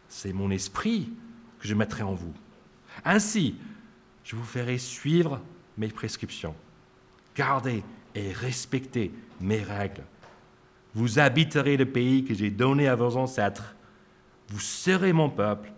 C'est 0.08 0.32
mon 0.32 0.50
esprit 0.50 1.12
que 1.60 1.67
je 1.67 1.76
mettrai 1.76 2.04
en 2.04 2.13
vous. 2.13 2.34
Ainsi, 3.04 3.56
je 4.24 4.38
vous 4.38 4.45
ferai 4.45 4.78
suivre 4.78 5.41
mes 5.78 5.89
prescriptions, 5.89 6.56
garder 7.36 7.84
et 8.15 8.32
respecter 8.32 9.12
mes 9.41 9.62
règles. 9.62 10.04
Vous 10.95 11.19
habiterez 11.19 11.76
le 11.76 11.86
pays 11.86 12.24
que 12.24 12.34
j'ai 12.34 12.50
donné 12.50 12.88
à 12.88 12.95
vos 12.95 13.17
ancêtres. 13.17 13.76
Vous 14.48 14.60
serez 14.60 15.12
mon 15.12 15.30
peuple 15.30 15.72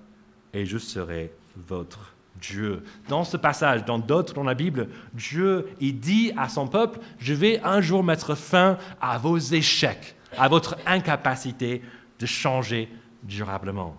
et 0.53 0.67
je 0.67 0.77
serai 0.77 1.33
votre 1.55 2.13
Dieu. 2.39 2.83
Dans 3.07 3.23
ce 3.23 3.37
passage, 3.37 3.85
dans 3.85 3.99
d'autres 3.99 4.33
dans 4.33 4.43
la 4.43 4.53
Bible, 4.53 4.87
Dieu 5.13 5.67
dit 5.79 6.31
à 6.37 6.49
son 6.49 6.67
peuple, 6.67 6.99
je 7.19 7.33
vais 7.33 7.61
un 7.63 7.81
jour 7.81 8.03
mettre 8.03 8.35
fin 8.35 8.77
à 8.99 9.17
vos 9.17 9.37
échecs, 9.37 10.15
à 10.37 10.47
votre 10.47 10.77
incapacité 10.85 11.81
de 12.19 12.25
changer 12.25 12.89
durablement. 13.23 13.95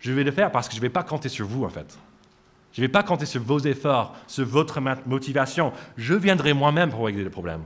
Je 0.00 0.12
vais 0.12 0.24
le 0.24 0.30
faire 0.30 0.50
parce 0.50 0.68
que 0.68 0.74
je 0.74 0.78
ne 0.78 0.82
vais 0.82 0.90
pas 0.90 1.02
compter 1.02 1.28
sur 1.28 1.46
vous, 1.46 1.64
en 1.64 1.68
fait. 1.68 1.98
Je 2.72 2.80
ne 2.80 2.86
vais 2.86 2.92
pas 2.92 3.02
compter 3.02 3.26
sur 3.26 3.42
vos 3.42 3.58
efforts, 3.58 4.14
sur 4.26 4.46
votre 4.46 4.80
motivation. 5.06 5.72
Je 5.96 6.14
viendrai 6.14 6.52
moi-même 6.52 6.90
pour 6.90 7.06
régler 7.06 7.24
le 7.24 7.30
problème. 7.30 7.62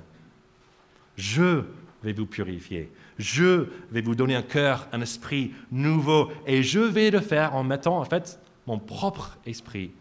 Je 1.17 1.63
vais 2.03 2.13
vous 2.13 2.27
purifier. 2.27 2.91
Je 3.19 3.67
vais 3.91 4.01
vous 4.01 4.15
donner 4.15 4.35
un 4.35 4.43
cœur, 4.43 4.89
un 4.93 5.01
esprit 5.03 5.53
nouveau. 5.71 6.31
Et 6.47 6.63
je 6.63 6.81
vais 6.81 7.11
le 7.11 7.21
faire 7.21 7.55
en 7.55 7.63
mettant 7.63 7.99
en 7.99 8.05
fait 8.05 8.41
mon 8.67 8.79
propre 8.79 9.39
esprit 9.47 9.93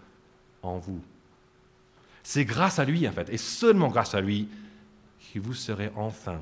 en 0.62 0.78
vous. 0.78 1.02
C'est 2.24 2.46
grâce 2.46 2.80
à 2.80 2.86
lui, 2.86 3.08
en 3.08 3.12
fait, 3.12 3.30
et 3.30 3.38
seulement 3.38 3.88
grâce 3.88 4.14
à 4.14 4.22
lui, 4.22 4.48
que 5.34 5.40
vous 5.40 5.54
serez 5.54 5.92
enfin 5.96 6.40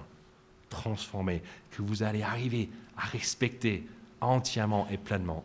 transformés, 0.69 1.41
que 1.71 1.81
vous 1.81 2.03
allez 2.03 2.21
arriver 2.21 2.69
à 2.97 3.05
respecter 3.05 3.87
entièrement 4.21 4.87
et 4.89 4.97
pleinement 4.97 5.43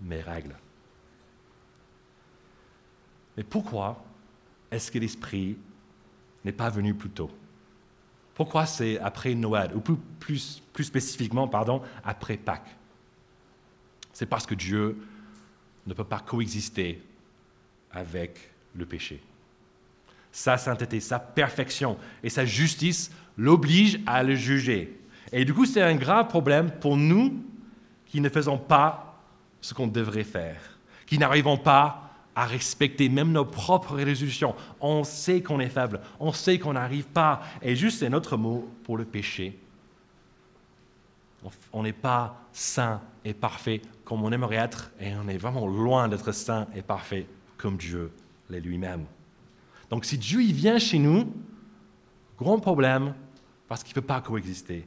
mes 0.00 0.20
règles. 0.20 0.56
Mais 3.36 3.44
pourquoi 3.44 4.04
est-ce 4.70 4.90
que 4.90 4.98
l'Esprit 4.98 5.56
n'est 6.44 6.52
pas 6.52 6.70
venu 6.70 6.94
plus 6.94 7.10
tôt? 7.10 7.30
Pourquoi 8.34 8.66
c'est 8.66 8.98
après 8.98 9.34
Noël, 9.34 9.72
ou 9.74 9.80
plus, 9.80 10.62
plus, 10.72 10.84
spécifiquement, 10.84 11.48
pardon, 11.48 11.82
après 12.04 12.36
Pâques? 12.36 12.76
C'est 14.12 14.26
parce 14.26 14.46
que 14.46 14.54
Dieu 14.54 14.98
ne 15.88 15.94
peut 15.94 16.04
pas 16.04 16.20
coexister 16.20 17.02
avec 17.90 18.50
le 18.74 18.86
péché. 18.86 19.20
Sa 20.30 20.58
sainteté, 20.58 21.00
sa 21.00 21.18
perfection 21.18 21.96
et 22.22 22.28
sa 22.28 22.44
justice 22.44 23.10
l'obligent 23.36 23.98
à 24.06 24.22
le 24.22 24.34
juger. 24.34 25.00
Et 25.32 25.44
du 25.44 25.54
coup, 25.54 25.66
c'est 25.66 25.82
un 25.82 25.96
grave 25.96 26.28
problème 26.28 26.70
pour 26.70 26.96
nous 26.96 27.42
qui 28.06 28.20
ne 28.20 28.28
faisons 28.28 28.58
pas 28.58 29.20
ce 29.60 29.74
qu'on 29.74 29.86
devrait 29.86 30.24
faire, 30.24 30.78
qui 31.06 31.18
n'arrivons 31.18 31.56
pas 31.56 32.12
à 32.34 32.44
respecter 32.44 33.08
même 33.08 33.32
nos 33.32 33.44
propres 33.44 33.96
résolutions. 33.96 34.54
On 34.80 35.02
sait 35.02 35.42
qu'on 35.42 35.58
est 35.58 35.68
faible, 35.68 36.00
on 36.20 36.32
sait 36.32 36.58
qu'on 36.58 36.74
n'arrive 36.74 37.06
pas. 37.06 37.42
Et 37.62 37.74
juste, 37.74 37.98
c'est 37.98 38.10
notre 38.10 38.36
mot 38.36 38.68
pour 38.84 38.96
le 38.96 39.04
péché. 39.04 39.58
On 41.72 41.82
n'est 41.82 41.92
pas 41.92 42.48
saint 42.52 43.00
et 43.24 43.34
parfait 43.34 43.80
comme 44.04 44.22
on 44.22 44.32
aimerait 44.32 44.56
être, 44.56 44.90
et 44.98 45.14
on 45.14 45.28
est 45.28 45.36
vraiment 45.36 45.66
loin 45.66 46.08
d'être 46.08 46.32
saint 46.32 46.66
et 46.74 46.82
parfait 46.82 47.26
comme 47.56 47.76
Dieu 47.76 48.10
l'est 48.48 48.60
lui-même. 48.60 49.04
Donc 49.90 50.04
si 50.04 50.18
Dieu 50.18 50.42
il 50.42 50.54
vient 50.54 50.78
chez 50.78 50.98
nous, 50.98 51.32
grand 52.38 52.58
problème, 52.58 53.14
parce 53.68 53.82
qu'il 53.82 53.92
ne 53.92 54.00
peut 54.00 54.06
pas 54.06 54.20
coexister 54.20 54.86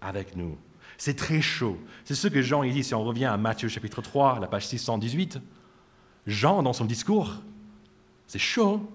avec 0.00 0.36
nous. 0.36 0.56
C'est 0.96 1.16
très 1.16 1.40
chaud. 1.40 1.78
C'est 2.04 2.14
ce 2.14 2.28
que 2.28 2.42
Jean 2.42 2.62
il 2.62 2.72
dit, 2.72 2.84
si 2.84 2.94
on 2.94 3.02
revient 3.02 3.24
à 3.24 3.36
Matthieu 3.36 3.68
chapitre 3.68 4.02
3, 4.02 4.38
la 4.40 4.46
page 4.46 4.66
618. 4.68 5.40
Jean, 6.26 6.62
dans 6.62 6.72
son 6.72 6.84
discours, 6.84 7.42
c'est 8.28 8.38
chaud 8.38 8.88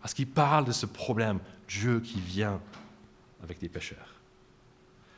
parce 0.00 0.12
qu'il 0.12 0.26
parle 0.26 0.66
de 0.66 0.72
ce 0.72 0.84
problème, 0.84 1.38
Dieu 1.66 2.00
qui 2.00 2.20
vient 2.20 2.60
avec 3.42 3.58
des 3.58 3.70
pécheurs. 3.70 4.20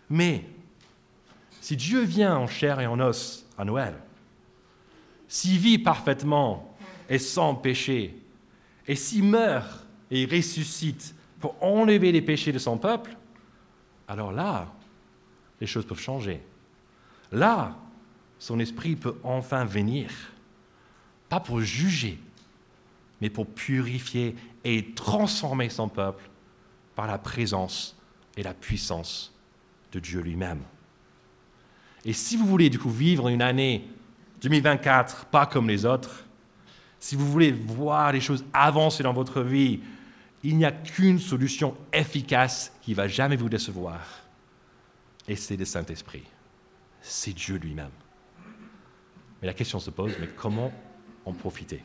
Mais 0.09 0.45
si 1.67 1.77
Dieu 1.77 2.03
vient 2.03 2.37
en 2.37 2.47
chair 2.47 2.79
et 2.79 2.87
en 2.87 3.01
os 3.01 3.45
à 3.59 3.65
Noël, 3.65 3.97
s'il 5.27 5.59
vit 5.59 5.79
parfaitement 5.79 6.77
et 7.09 7.19
sans 7.19 7.57
péché, 7.57 8.17
et 8.87 8.95
s'il 8.95 9.25
meurt 9.25 9.85
et 10.13 10.27
ressuscite 10.27 11.13
pour 11.41 11.61
enlever 11.61 12.13
les 12.13 12.23
péchés 12.23 12.53
de 12.53 12.61
son 12.61 12.79
peuple, 12.79 13.17
alors 14.07 14.31
là, 14.31 14.73
les 15.61 15.67
choses 15.67 15.85
peuvent 15.85 15.99
changer. 15.99 16.41
Là, 17.33 17.77
son 18.39 18.61
esprit 18.61 18.95
peut 18.95 19.19
enfin 19.25 19.65
venir 19.65 20.13
pas 21.29 21.41
pour 21.41 21.61
juger, 21.63 22.17
mais 23.21 23.29
pour 23.29 23.45
purifier 23.45 24.37
et 24.63 24.93
transformer 24.95 25.69
son 25.69 25.89
peuple 25.89 26.31
par 26.95 27.09
la 27.09 27.19
présence 27.19 27.97
et 28.37 28.45
la 28.45 28.55
puissance 28.55 29.35
de 29.91 29.99
Dieu 29.99 30.21
lui-même. 30.21 30.63
Et 32.07 32.13
si 32.13 32.37
vous 32.37 32.47
voulez 32.47 32.71
du 32.71 32.79
coup 32.79 32.89
vivre 32.89 33.29
une 33.29 33.43
année 33.43 33.85
2024 34.41 35.27
pas 35.27 35.45
comme 35.45 35.69
les 35.69 35.85
autres, 35.85 36.25
si 37.01 37.17
vous 37.17 37.27
voulez 37.31 37.51
voir 37.51 38.13
les 38.13 38.21
choses 38.21 38.45
avancer 38.53 39.03
dans 39.03 39.13
votre 39.13 39.43
vie, 39.43 39.81
il 40.45 40.57
n'y 40.57 40.65
a 40.65 40.71
qu'une 40.71 41.19
solution 41.19 41.77
efficace 41.93 42.73
qui 42.81 42.95
va 42.95 43.09
jamais 43.09 43.35
vous 43.35 43.49
décevoir. 43.49 44.01
Et 45.27 45.35
c'est 45.35 45.57
le 45.57 45.65
Saint-Esprit. 45.65 46.23
C'est 47.01 47.33
Dieu 47.33 47.57
lui-même. 47.57 47.91
Mais 49.43 49.49
la 49.49 49.55
question 49.55 49.81
se 49.81 49.91
pose, 49.91 50.13
mais 50.21 50.29
comment 50.29 50.73
en 51.25 51.33
profiter? 51.33 51.83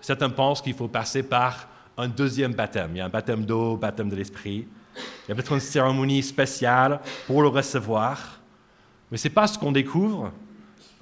Certains 0.00 0.30
pensent 0.30 0.62
qu'il 0.62 0.74
faut 0.74 0.88
passer 0.88 1.22
par 1.22 1.68
un 1.98 2.08
deuxième 2.08 2.54
baptême. 2.54 2.92
Il 2.94 2.98
y 2.98 3.00
a 3.02 3.04
un 3.04 3.10
baptême 3.10 3.44
d'eau, 3.44 3.76
baptême 3.76 4.08
de 4.08 4.16
l'esprit. 4.16 4.66
Il 4.96 5.28
y 5.28 5.32
a 5.32 5.34
peut-être 5.34 5.52
une 5.52 5.60
cérémonie 5.60 6.22
spéciale 6.22 7.00
pour 7.26 7.42
le 7.42 7.48
recevoir. 7.48 8.40
Mais 9.10 9.16
ce 9.16 9.28
n'est 9.28 9.34
pas 9.34 9.46
ce 9.46 9.58
qu'on 9.58 9.72
découvre 9.72 10.32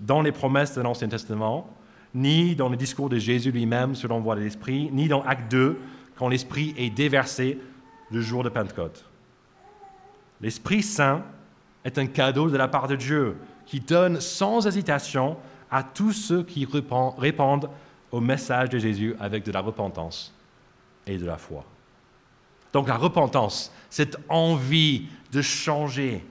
dans 0.00 0.22
les 0.22 0.32
promesses 0.32 0.74
de 0.74 0.80
l'Ancien 0.80 1.08
Testament, 1.08 1.68
ni 2.14 2.54
dans 2.54 2.68
le 2.68 2.76
discours 2.76 3.08
de 3.08 3.18
Jésus 3.18 3.50
lui-même 3.50 3.94
sur 3.94 4.08
l'envoi 4.08 4.34
de 4.36 4.40
l'Esprit, 4.40 4.90
ni 4.92 5.08
dans 5.08 5.22
Acte 5.22 5.50
2, 5.50 5.78
quand 6.16 6.28
l'Esprit 6.28 6.74
est 6.76 6.90
déversé 6.90 7.58
le 8.10 8.20
jour 8.20 8.42
de 8.42 8.48
Pentecôte. 8.48 9.04
L'Esprit 10.40 10.82
Saint 10.82 11.22
est 11.84 11.98
un 11.98 12.06
cadeau 12.06 12.48
de 12.48 12.56
la 12.56 12.68
part 12.68 12.88
de 12.88 12.96
Dieu 12.96 13.36
qui 13.66 13.80
donne 13.80 14.20
sans 14.20 14.66
hésitation 14.66 15.36
à 15.70 15.82
tous 15.82 16.12
ceux 16.12 16.42
qui 16.42 16.66
répondent 16.66 17.68
au 18.10 18.20
message 18.20 18.70
de 18.70 18.78
Jésus 18.78 19.14
avec 19.20 19.44
de 19.44 19.52
la 19.52 19.60
repentance 19.60 20.34
et 21.06 21.18
de 21.18 21.26
la 21.26 21.36
foi. 21.36 21.64
Donc 22.72 22.88
la 22.88 22.96
repentance, 22.96 23.72
cette 23.90 24.16
envie 24.28 25.06
de 25.32 25.42
changer, 25.42 26.24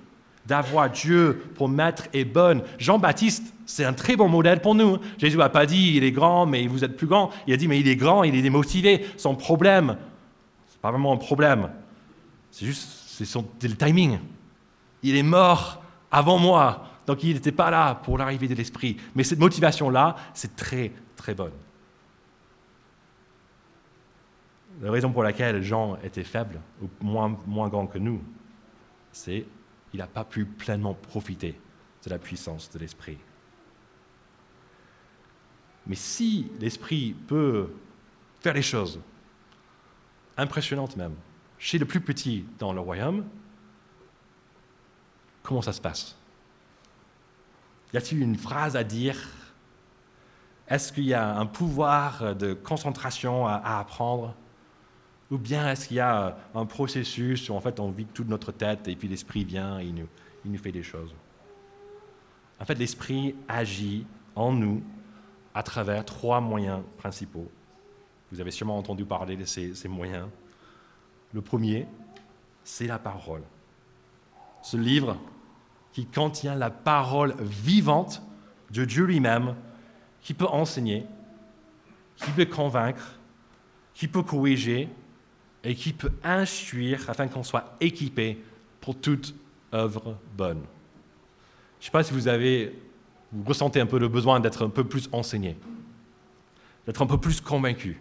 d'avoir 0.45 0.89
Dieu 0.89 1.43
pour 1.55 1.67
maître 1.69 2.07
et 2.13 2.25
bonne. 2.25 2.63
Jean-Baptiste, 2.77 3.53
c'est 3.65 3.83
un 3.83 3.93
très 3.93 4.15
bon 4.15 4.29
modèle 4.29 4.61
pour 4.61 4.75
nous. 4.75 4.97
Jésus 5.17 5.37
n'a 5.37 5.49
pas 5.49 5.65
dit 5.65 5.93
il 5.95 6.03
est 6.03 6.11
grand, 6.11 6.45
mais 6.45 6.67
vous 6.67 6.83
êtes 6.83 6.95
plus 6.95 7.07
grand. 7.07 7.31
Il 7.47 7.53
a 7.53 7.57
dit 7.57 7.67
mais 7.67 7.79
il 7.79 7.87
est 7.87 7.95
grand, 7.95 8.23
il 8.23 8.35
est 8.35 8.41
démotivé. 8.41 9.05
Son 9.17 9.35
problème, 9.35 9.97
ce 10.67 10.73
n'est 10.75 10.81
pas 10.81 10.91
vraiment 10.91 11.13
un 11.13 11.17
problème. 11.17 11.69
C'est 12.51 12.65
juste 12.65 12.97
c'est 13.25 13.67
le 13.67 13.75
timing. 13.75 14.19
Il 15.03 15.15
est 15.15 15.23
mort 15.23 15.81
avant 16.11 16.37
moi. 16.37 16.83
Donc 17.05 17.23
il 17.23 17.33
n'était 17.33 17.51
pas 17.51 17.71
là 17.71 17.95
pour 17.95 18.17
l'arrivée 18.17 18.47
de 18.47 18.55
l'Esprit. 18.55 18.97
Mais 19.15 19.23
cette 19.23 19.39
motivation-là, 19.39 20.15
c'est 20.33 20.55
très, 20.55 20.91
très 21.15 21.33
bonne. 21.33 21.53
La 24.81 24.91
raison 24.91 25.11
pour 25.11 25.23
laquelle 25.23 25.61
Jean 25.63 25.97
était 26.03 26.23
faible, 26.23 26.61
ou 26.81 26.87
moins, 27.01 27.69
grand 27.69 27.87
que 27.87 27.97
nous, 27.97 28.21
c'est 29.11 29.45
qu'il 29.89 29.99
n'a 29.99 30.07
pas 30.07 30.23
pu 30.23 30.45
pleinement 30.45 30.93
profiter 30.93 31.59
de 32.03 32.09
la 32.09 32.19
puissance 32.19 32.69
de 32.69 32.79
l'Esprit. 32.79 33.17
Mais 35.87 35.95
si 35.95 36.51
l'Esprit 36.59 37.15
peut 37.27 37.69
faire 38.39 38.53
les 38.53 38.61
choses 38.61 38.99
impressionnantes 40.37 40.95
même, 40.95 41.15
chez 41.57 41.79
le 41.79 41.85
plus 41.85 42.01
petit 42.01 42.45
dans 42.59 42.71
le 42.71 42.79
royaume, 42.79 43.25
comment 45.41 45.61
ça 45.61 45.73
se 45.73 45.81
passe? 45.81 46.15
Y 47.93 47.97
a-t-il 47.97 48.21
une 48.21 48.35
phrase 48.35 48.75
à 48.75 48.83
dire? 48.83 49.17
Est-ce 50.67 50.91
qu'il 50.91 51.05
y 51.05 51.13
a 51.13 51.35
un 51.37 51.45
pouvoir 51.45 52.35
de 52.35 52.53
concentration 52.53 53.47
à, 53.47 53.79
apprendre? 53.79 54.35
Ou 55.29 55.37
bien 55.37 55.69
est-ce 55.69 55.87
qu'il 55.87 55.97
y 55.97 56.01
a 56.01 56.37
un 56.55 56.65
processus 56.65 57.49
où 57.49 57.53
en 57.53 57.59
fait 57.59 57.79
on 57.79 57.91
vide 57.91 58.07
toute 58.13 58.29
notre 58.29 58.51
tête 58.51 58.87
et 58.87 58.95
puis 58.95 59.07
l'esprit 59.07 59.43
vient 59.43 59.79
et 59.79 59.85
il 59.85 59.95
nous, 59.95 60.07
il 60.45 60.51
nous 60.51 60.57
fait 60.57 60.71
des 60.71 60.83
choses? 60.83 61.13
En 62.59 62.65
fait, 62.65 62.75
l'esprit 62.75 63.35
agit 63.47 64.05
en 64.35 64.51
nous 64.51 64.81
à 65.53 65.63
travers 65.63 66.05
trois 66.05 66.39
moyens 66.41 66.81
principaux. 66.97 67.49
Vous 68.31 68.41
avez 68.41 68.51
sûrement 68.51 68.77
entendu 68.77 69.05
parler 69.05 69.35
de 69.35 69.45
ces, 69.45 69.73
ces 69.73 69.87
moyens. 69.87 70.27
Le 71.33 71.41
premier, 71.41 71.87
c'est 72.63 72.87
la 72.87 72.99
parole. 72.99 73.43
Ce 74.61 74.77
livre 74.77 75.17
qui 75.91 76.05
contient 76.05 76.55
la 76.55 76.69
parole 76.69 77.35
vivante 77.39 78.21
de 78.71 78.85
Dieu 78.85 79.05
lui-même, 79.05 79.55
qui 80.21 80.33
peut 80.33 80.47
enseigner, 80.47 81.05
qui 82.15 82.31
peut 82.31 82.45
convaincre, 82.45 83.19
qui 83.93 84.07
peut 84.07 84.23
corriger 84.23 84.89
et 85.67 85.75
qui 85.75 85.91
peut 85.91 86.13
instruire 86.23 87.09
afin 87.09 87.27
qu'on 87.27 87.43
soit 87.43 87.75
équipé 87.81 88.41
pour 88.79 88.95
toute 88.95 89.35
œuvre 89.73 90.17
bonne. 90.37 90.61
Je 91.79 91.83
ne 91.83 91.85
sais 91.85 91.91
pas 91.91 92.03
si 92.03 92.13
vous 92.13 92.29
avez, 92.29 92.73
vous 93.33 93.43
ressentez 93.43 93.81
un 93.81 93.85
peu 93.85 93.99
le 93.99 94.07
besoin 94.07 94.39
d'être 94.39 94.65
un 94.65 94.69
peu 94.69 94.85
plus 94.85 95.09
enseigné, 95.11 95.57
d'être 96.85 97.01
un 97.01 97.05
peu 97.05 97.19
plus 97.19 97.41
convaincu, 97.41 97.99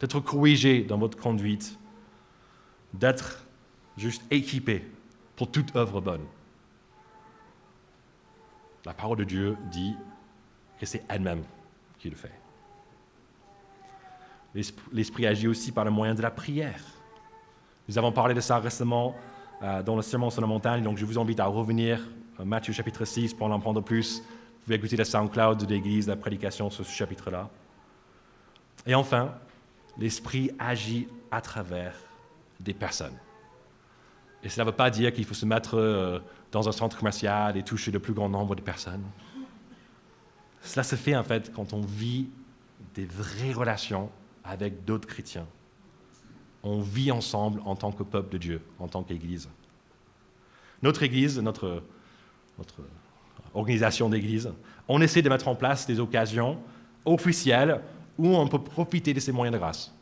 d'être 0.00 0.18
corrigé 0.18 0.82
dans 0.82 0.98
votre 0.98 1.16
conduite, 1.16 1.78
d'être 2.92 3.46
juste 3.96 4.22
équipé 4.32 4.84
pour 5.36 5.52
toute 5.52 5.76
œuvre 5.76 6.00
bonne. 6.00 6.24
La 8.84 8.94
parole 8.94 9.18
de 9.18 9.24
Dieu 9.24 9.56
dit 9.70 9.94
que 10.80 10.86
c'est 10.86 11.04
elle-même 11.08 11.44
qui 12.00 12.10
le 12.10 12.16
fait. 12.16 12.43
L'Esprit 14.54 15.26
agit 15.26 15.48
aussi 15.48 15.72
par 15.72 15.84
le 15.84 15.90
moyen 15.90 16.14
de 16.14 16.22
la 16.22 16.30
prière. 16.30 16.80
Nous 17.88 17.98
avons 17.98 18.12
parlé 18.12 18.34
de 18.34 18.40
ça 18.40 18.58
récemment 18.58 19.14
euh, 19.62 19.82
dans 19.82 19.96
le 19.96 20.02
Sermon 20.02 20.30
sur 20.30 20.40
la 20.40 20.46
montagne, 20.46 20.82
donc 20.82 20.96
je 20.96 21.04
vous 21.04 21.18
invite 21.18 21.40
à 21.40 21.46
revenir 21.46 22.00
à 22.38 22.44
Matthieu 22.44 22.72
chapitre 22.72 23.04
6 23.04 23.34
pour 23.34 23.46
en 23.46 23.54
apprendre 23.54 23.80
plus. 23.80 24.20
Vous 24.20 24.64
pouvez 24.64 24.76
écouter 24.76 24.96
la 24.96 25.04
SoundCloud 25.04 25.58
de 25.58 25.66
l'Église, 25.66 26.08
la 26.08 26.16
prédication 26.16 26.70
sur 26.70 26.86
ce 26.86 26.92
chapitre-là. 26.92 27.50
Et 28.86 28.94
enfin, 28.94 29.34
l'Esprit 29.98 30.50
agit 30.58 31.08
à 31.30 31.40
travers 31.40 31.94
des 32.60 32.74
personnes. 32.74 33.16
Et 34.42 34.48
cela 34.48 34.64
ne 34.64 34.70
veut 34.70 34.76
pas 34.76 34.90
dire 34.90 35.12
qu'il 35.12 35.24
faut 35.24 35.34
se 35.34 35.46
mettre 35.46 35.76
euh, 35.76 36.20
dans 36.52 36.68
un 36.68 36.72
centre 36.72 36.96
commercial 36.96 37.56
et 37.56 37.62
toucher 37.62 37.90
le 37.90 37.98
plus 37.98 38.12
grand 38.12 38.28
nombre 38.28 38.54
de 38.54 38.60
personnes. 38.60 39.04
Cela 40.62 40.82
se 40.82 40.96
fait 40.96 41.16
en 41.16 41.24
fait 41.24 41.52
quand 41.52 41.72
on 41.72 41.80
vit 41.80 42.28
des 42.94 43.06
vraies 43.06 43.52
relations 43.52 44.10
avec 44.44 44.84
d'autres 44.84 45.08
chrétiens. 45.08 45.46
On 46.62 46.80
vit 46.80 47.10
ensemble 47.10 47.60
en 47.64 47.76
tant 47.76 47.92
que 47.92 48.02
peuple 48.02 48.32
de 48.32 48.38
Dieu, 48.38 48.60
en 48.78 48.88
tant 48.88 49.02
qu'Église. 49.02 49.48
Notre 50.82 51.02
Église, 51.02 51.38
notre, 51.40 51.82
organisation 53.54 54.08
d'Église, 54.08 54.52
on 54.88 55.00
essaie 55.00 55.22
de 55.22 55.28
mettre 55.28 55.48
en 55.48 55.54
place 55.54 55.86
des 55.86 56.00
occasions 56.00 56.58
officielles 57.04 57.80
où 58.18 58.28
on 58.28 58.46
peut 58.48 58.62
profiter 58.62 59.14
de 59.14 59.20
ces 59.20 59.32
moyens 59.32 59.54
de 59.54 59.58
grâce. 59.58 59.94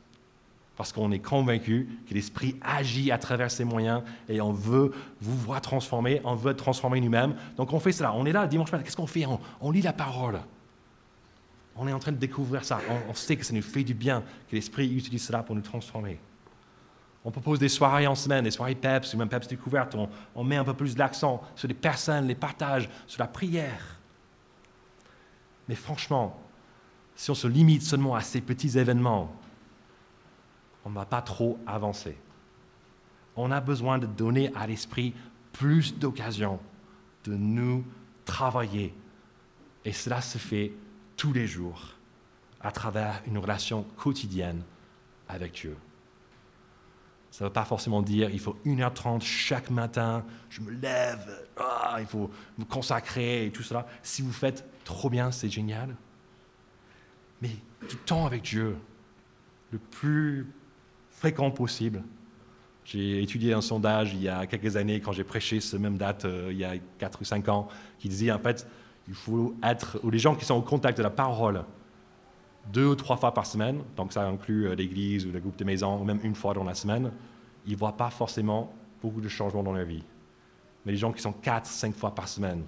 Parce 0.76 0.92
qu'on 0.92 1.12
est 1.12 1.18
convaincu 1.18 1.88
que 2.08 2.14
l'Esprit 2.14 2.56
agit 2.62 3.12
à 3.12 3.18
travers 3.18 3.50
ces 3.50 3.64
moyens 3.64 4.02
et 4.28 4.40
on 4.40 4.52
veut 4.52 4.92
vous 5.20 5.36
voir 5.36 5.60
transformer, 5.60 6.20
on 6.24 6.34
veut 6.34 6.54
transformer 6.54 7.00
nous-mêmes. 7.00 7.36
Donc 7.56 7.72
on 7.72 7.78
fait 7.78 7.92
cela. 7.92 8.14
On 8.14 8.24
est 8.24 8.32
là 8.32 8.46
dimanche 8.46 8.72
matin. 8.72 8.82
Qu'est-ce 8.82 8.96
qu'on 8.96 9.06
fait? 9.06 9.26
On, 9.60 9.70
lit 9.70 9.82
la 9.82 9.92
parole. 9.92 10.40
On 11.76 11.88
est 11.88 11.92
en 11.92 11.98
train 11.98 12.12
de 12.12 12.18
découvrir 12.18 12.64
ça. 12.64 12.80
On, 13.08 13.14
sait 13.14 13.36
que 13.36 13.44
ça 13.44 13.54
nous 13.54 13.62
fait 13.62 13.84
du 13.84 13.94
bien, 13.94 14.22
que 14.48 14.56
l'Esprit 14.56 14.94
utilise 14.94 15.24
cela 15.24 15.42
pour 15.42 15.54
nous 15.54 15.62
transformer. 15.62 16.18
On 17.24 17.30
propose 17.30 17.58
des 17.58 17.68
soirées 17.68 18.06
en 18.06 18.14
semaine, 18.14 18.44
des 18.44 18.50
soirées 18.50 18.74
PEPS 18.74 19.14
ou 19.14 19.16
même 19.16 19.28
PEPS 19.28 19.48
découverte. 19.48 19.94
On, 19.94 20.08
on 20.34 20.44
met 20.44 20.56
un 20.56 20.64
peu 20.64 20.74
plus 20.74 20.94
d'accent 20.94 21.42
sur 21.54 21.68
les 21.68 21.74
personnes, 21.74 22.26
les 22.26 22.34
partages, 22.34 22.90
sur 23.06 23.20
la 23.20 23.28
prière. 23.28 23.98
Mais 25.68 25.74
franchement, 25.74 26.38
si 27.14 27.30
on 27.30 27.34
se 27.34 27.46
limite 27.46 27.82
seulement 27.82 28.14
à 28.14 28.20
ces 28.20 28.40
petits 28.40 28.76
événements, 28.76 29.32
on 30.84 30.90
ne 30.90 30.94
va 30.94 31.04
pas 31.04 31.22
trop 31.22 31.58
avancer. 31.66 32.16
On 33.36 33.50
a 33.50 33.60
besoin 33.60 33.98
de 33.98 34.06
donner 34.06 34.50
à 34.54 34.66
l'esprit 34.66 35.14
plus 35.52 35.96
d'occasions 35.96 36.58
de 37.24 37.34
nous 37.34 37.84
travailler. 38.24 38.94
Et 39.84 39.92
cela 39.92 40.20
se 40.20 40.38
fait 40.38 40.72
tous 41.22 41.32
les 41.32 41.46
jours 41.46 41.80
à 42.60 42.72
travers 42.72 43.22
une 43.28 43.38
relation 43.38 43.84
quotidienne 43.96 44.60
avec 45.28 45.52
Dieu. 45.52 45.76
Ça 47.30 47.44
ne 47.44 47.48
veut 47.48 47.52
pas 47.52 47.64
forcément 47.64 48.02
dire 48.02 48.28
il 48.30 48.40
faut 48.40 48.56
1h30 48.66 49.20
chaque 49.22 49.70
matin, 49.70 50.24
je 50.50 50.60
me 50.62 50.72
lève, 50.72 51.46
ah, 51.56 51.98
il 52.00 52.06
faut 52.06 52.28
me 52.58 52.64
consacrer 52.64 53.46
et 53.46 53.52
tout 53.52 53.62
cela. 53.62 53.86
Si 54.02 54.20
vous 54.20 54.32
faites 54.32 54.64
trop 54.82 55.08
bien, 55.08 55.30
c'est 55.30 55.48
génial. 55.48 55.94
Mais 57.40 57.50
du 57.88 57.94
temps 57.98 58.26
avec 58.26 58.42
Dieu, 58.42 58.76
le 59.70 59.78
plus 59.78 60.48
fréquent 61.08 61.52
possible. 61.52 62.02
J'ai 62.84 63.22
étudié 63.22 63.52
un 63.52 63.60
sondage 63.60 64.12
il 64.12 64.22
y 64.22 64.28
a 64.28 64.44
quelques 64.48 64.74
années 64.74 65.00
quand 65.00 65.12
j'ai 65.12 65.22
prêché 65.22 65.60
ce 65.60 65.76
même 65.76 65.98
date, 65.98 66.24
euh, 66.24 66.48
il 66.50 66.58
y 66.58 66.64
a 66.64 66.78
4 66.98 67.20
ou 67.20 67.24
5 67.24 67.48
ans, 67.48 67.68
qui 68.00 68.08
disait 68.08 68.32
en 68.32 68.40
fait, 68.40 68.66
il 69.08 69.14
faut 69.14 69.54
être, 69.62 69.98
ou 70.02 70.10
les 70.10 70.18
gens 70.18 70.34
qui 70.34 70.44
sont 70.44 70.54
au 70.54 70.62
contact 70.62 70.98
de 70.98 71.02
la 71.02 71.10
parole, 71.10 71.64
deux 72.72 72.86
ou 72.86 72.94
trois 72.94 73.16
fois 73.16 73.34
par 73.34 73.46
semaine, 73.46 73.82
donc 73.96 74.12
ça 74.12 74.26
inclut 74.26 74.68
euh, 74.68 74.74
l'église 74.74 75.26
ou 75.26 75.32
le 75.32 75.40
groupe 75.40 75.56
de 75.56 75.64
maison, 75.64 76.00
ou 76.00 76.04
même 76.04 76.20
une 76.22 76.34
fois 76.34 76.54
dans 76.54 76.64
la 76.64 76.74
semaine, 76.74 77.10
ils 77.66 77.72
ne 77.72 77.76
voient 77.76 77.96
pas 77.96 78.10
forcément 78.10 78.72
beaucoup 79.02 79.20
de 79.20 79.28
changements 79.28 79.62
dans 79.62 79.72
leur 79.72 79.84
vie. 79.84 80.04
Mais 80.84 80.92
les 80.92 80.98
gens 80.98 81.12
qui 81.12 81.22
sont 81.22 81.32
quatre, 81.32 81.66
cinq 81.66 81.94
fois 81.94 82.14
par 82.14 82.28
semaine 82.28 82.62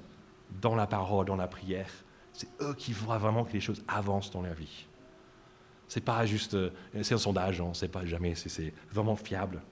dans 0.61 0.75
la 0.75 0.87
parole, 0.87 1.27
dans 1.27 1.37
la 1.37 1.49
prière, 1.49 1.91
c'est 2.33 2.49
eux 2.61 2.75
qui 2.75 2.93
voient 2.93 3.19
vraiment 3.19 3.45
que 3.45 3.53
les 3.53 3.61
choses 3.61 3.83
avancent 3.87 4.31
dans 4.31 4.43
leur 4.43 4.55
vie. 4.55 4.87
C'est 5.87 6.01
pas 6.01 6.27
juste, 6.27 6.55
euh, 6.55 6.71
c'est 7.03 7.15
un 7.15 7.19
sondage, 7.19 7.61
on 7.61 7.69
ne 7.69 7.75
sait 7.75 7.89
pas 7.89 8.05
jamais 8.05 8.35
si 8.35 8.51
c'est 8.51 8.73
vraiment 8.91 9.17
fiable. 9.17 9.63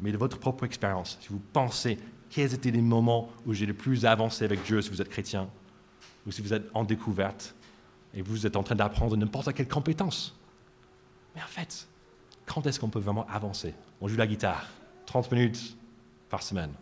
Mais 0.00 0.12
de 0.12 0.18
votre 0.18 0.38
propre 0.38 0.64
expérience, 0.64 1.16
si 1.20 1.28
vous 1.28 1.40
pensez 1.52 1.98
quels 2.28 2.52
étaient 2.52 2.70
les 2.70 2.82
moments 2.82 3.30
où 3.46 3.54
j'ai 3.54 3.64
le 3.64 3.72
plus 3.72 4.04
avancé 4.04 4.44
avec 4.44 4.62
Dieu, 4.64 4.82
si 4.82 4.90
vous 4.90 5.00
êtes 5.00 5.08
chrétien, 5.08 5.48
ou 6.26 6.32
si 6.32 6.42
vous 6.42 6.52
êtes 6.52 6.68
en 6.74 6.84
découverte, 6.84 7.54
et 8.14 8.22
vous 8.22 8.46
êtes 8.46 8.56
en 8.56 8.62
train 8.62 8.74
d'apprendre 8.74 9.16
n'importe 9.16 9.52
quelle 9.52 9.68
compétence. 9.68 10.38
Mais 11.34 11.42
en 11.42 11.46
fait, 11.46 11.86
quand 12.46 12.66
est-ce 12.66 12.80
qu'on 12.80 12.88
peut 12.88 12.98
vraiment 12.98 13.26
avancer? 13.28 13.74
On 14.00 14.08
joue 14.08 14.16
la 14.16 14.26
guitare, 14.26 14.68
30 15.06 15.30
minutes 15.32 15.76
par 16.28 16.42
semaine. 16.42 16.72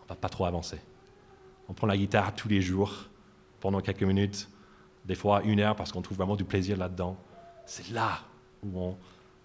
On 0.00 0.04
ne 0.04 0.08
va 0.08 0.16
pas 0.16 0.28
trop 0.28 0.44
avancer. 0.44 0.78
On 1.68 1.72
prend 1.72 1.86
la 1.86 1.96
guitare 1.96 2.34
tous 2.34 2.48
les 2.48 2.60
jours, 2.60 3.08
pendant 3.60 3.80
quelques 3.80 4.02
minutes, 4.02 4.48
des 5.04 5.14
fois 5.14 5.42
une 5.42 5.60
heure 5.60 5.76
parce 5.76 5.92
qu'on 5.92 6.02
trouve 6.02 6.18
vraiment 6.18 6.36
du 6.36 6.44
plaisir 6.44 6.76
là-dedans. 6.76 7.16
C'est 7.64 7.90
là 7.90 8.20
où 8.62 8.78
on, 8.78 8.96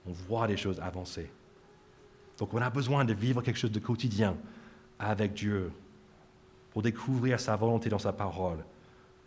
voit 0.06 0.48
les 0.48 0.58
choses 0.58 0.80
avancer. 0.80 1.32
Donc 2.38 2.54
on 2.54 2.62
a 2.62 2.70
besoin 2.70 3.06
de 3.06 3.14
vivre 3.14 3.42
quelque 3.42 3.58
chose 3.58 3.72
de 3.72 3.80
quotidien 3.80 4.36
avec 5.00 5.34
Dieu 5.34 5.72
pour 6.72 6.82
découvrir 6.82 7.40
sa 7.40 7.56
volonté 7.56 7.90
dans 7.90 8.00
sa 8.00 8.14
parole 8.14 8.64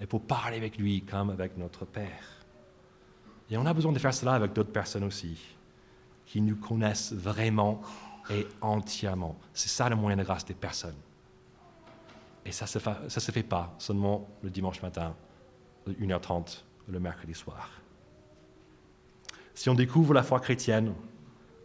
et 0.00 0.06
pour 0.06 0.22
parler 0.22 0.56
avec 0.56 0.76
lui 0.78 1.02
comme 1.02 1.30
avec 1.30 1.56
notre 1.56 1.84
Père. 1.84 2.44
Et 3.50 3.56
on 3.56 3.66
a 3.66 3.74
besoin 3.74 3.92
de 3.92 3.98
faire 3.98 4.14
cela 4.14 4.34
avec 4.34 4.52
d'autres 4.52 4.72
personnes 4.72 5.04
aussi, 5.04 5.38
qui 6.26 6.40
nous 6.40 6.56
connaissent 6.56 7.12
vraiment 7.12 7.82
et 8.30 8.46
entièrement. 8.60 9.36
C'est 9.52 9.68
ça 9.68 9.88
le 9.88 9.96
moyen 9.96 10.16
de 10.16 10.22
grâce 10.22 10.44
des 10.44 10.54
personnes. 10.54 10.96
Et 12.46 12.52
ça 12.52 12.64
ne 12.64 13.08
se, 13.08 13.30
fait 13.30 13.42
pas 13.42 13.74
seulement 13.78 14.26
le 14.42 14.50
dimanche 14.50 14.82
matin 14.82 15.14
1h30 15.88 16.62
le 16.88 17.00
mercredi 17.00 17.34
soir. 17.34 17.70
Si 19.54 19.68
on 19.68 19.74
découvre 19.74 20.14
la 20.14 20.22
foi 20.22 20.40
chrétienne 20.40 20.92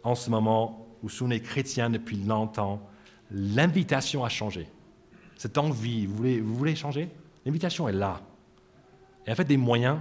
en 0.02 0.14
ce 0.14 0.30
moment, 0.30 0.86
ou 1.02 1.08
si 1.08 1.22
on 1.22 1.30
est 1.30 1.40
chrétien 1.40 1.90
depuis 1.90 2.16
longtemps, 2.16 2.80
l'invitation 3.30 4.24
a 4.24 4.28
changé. 4.28 4.68
Cette 5.40 5.56
envie, 5.56 6.04
vous 6.04 6.54
voulez, 6.54 6.76
changer 6.76 7.08
L'invitation 7.46 7.88
est 7.88 7.94
là. 7.94 8.20
Et 9.26 9.32
en 9.32 9.34
fait, 9.34 9.48
les 9.48 9.56
moyens 9.56 9.98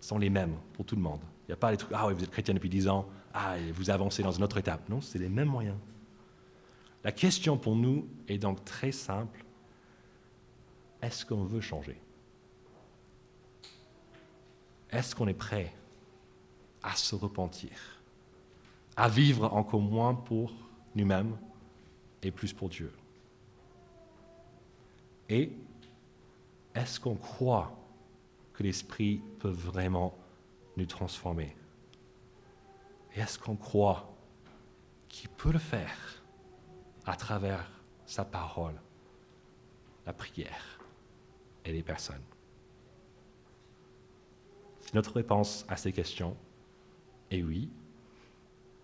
sont 0.00 0.16
les 0.16 0.30
mêmes 0.30 0.56
pour 0.72 0.86
tout 0.86 0.96
le 0.96 1.02
monde. 1.02 1.20
Il 1.42 1.50
n'y 1.50 1.52
a 1.52 1.58
pas 1.58 1.70
les 1.70 1.76
trucs, 1.76 1.92
ah 1.92 2.06
oui, 2.06 2.14
vous 2.14 2.24
êtes 2.24 2.30
chrétien 2.30 2.54
depuis 2.54 2.70
10 2.70 2.88
ans, 2.88 3.06
ah, 3.34 3.56
vous 3.74 3.90
avancez 3.90 4.22
dans 4.22 4.32
une 4.32 4.42
autre 4.42 4.56
étape. 4.56 4.88
Non, 4.88 5.02
c'est 5.02 5.18
les 5.18 5.28
mêmes 5.28 5.50
moyens. 5.50 5.76
La 7.04 7.12
question 7.12 7.58
pour 7.58 7.76
nous 7.76 8.08
est 8.28 8.38
donc 8.38 8.64
très 8.64 8.92
simple. 8.92 9.44
Est-ce 11.02 11.26
qu'on 11.26 11.44
veut 11.44 11.60
changer? 11.60 12.00
Est-ce 14.90 15.14
qu'on 15.14 15.28
est 15.28 15.34
prêt 15.34 15.70
à 16.82 16.96
se 16.96 17.14
repentir, 17.14 17.76
à 18.96 19.10
vivre 19.10 19.52
encore 19.52 19.82
moins 19.82 20.14
pour 20.14 20.50
nous-mêmes 20.96 21.36
et 22.22 22.30
plus 22.30 22.54
pour 22.54 22.70
Dieu? 22.70 22.90
Et 25.32 25.50
est-ce 26.74 27.00
qu'on 27.00 27.14
croit 27.14 27.74
que 28.52 28.62
l'Esprit 28.62 29.22
peut 29.38 29.48
vraiment 29.48 30.14
nous 30.76 30.84
transformer? 30.84 31.56
Et 33.16 33.20
est-ce 33.20 33.38
qu'on 33.38 33.56
croit 33.56 34.14
qu'il 35.08 35.30
peut 35.30 35.50
le 35.50 35.58
faire 35.58 36.22
à 37.06 37.16
travers 37.16 37.66
sa 38.04 38.26
parole, 38.26 38.78
la 40.04 40.12
prière 40.12 40.78
et 41.64 41.72
les 41.72 41.82
personnes? 41.82 42.20
Notre 44.92 45.14
réponse 45.14 45.64
à 45.66 45.78
ces 45.78 45.92
questions. 45.92 46.36
Est 47.30 47.42
oui. 47.42 47.70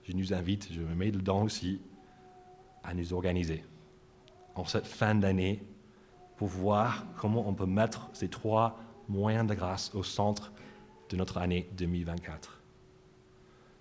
Je 0.05 0.15
nous 0.15 0.33
invite, 0.33 0.73
je 0.73 0.81
me 0.81 0.95
mets 0.95 1.11
dedans 1.11 1.43
aussi, 1.43 1.83
à 2.83 2.95
nous 2.95 3.13
organiser. 3.13 3.63
En 4.55 4.65
cette 4.65 4.87
fin 4.87 5.15
d'année 5.15 5.63
pour 6.39 6.49
voir 6.49 7.05
comment 7.19 7.47
on 7.49 7.53
peut 7.53 7.67
mettre 7.67 8.09
ces 8.13 8.29
trois 8.29 8.79
moyens 9.09 9.47
de 9.47 9.55
grâce 9.55 9.93
au 9.95 10.05
centre 10.05 10.53
de 11.11 11.17
notre 11.17 11.39
année 11.39 11.69
2024. 11.77 12.61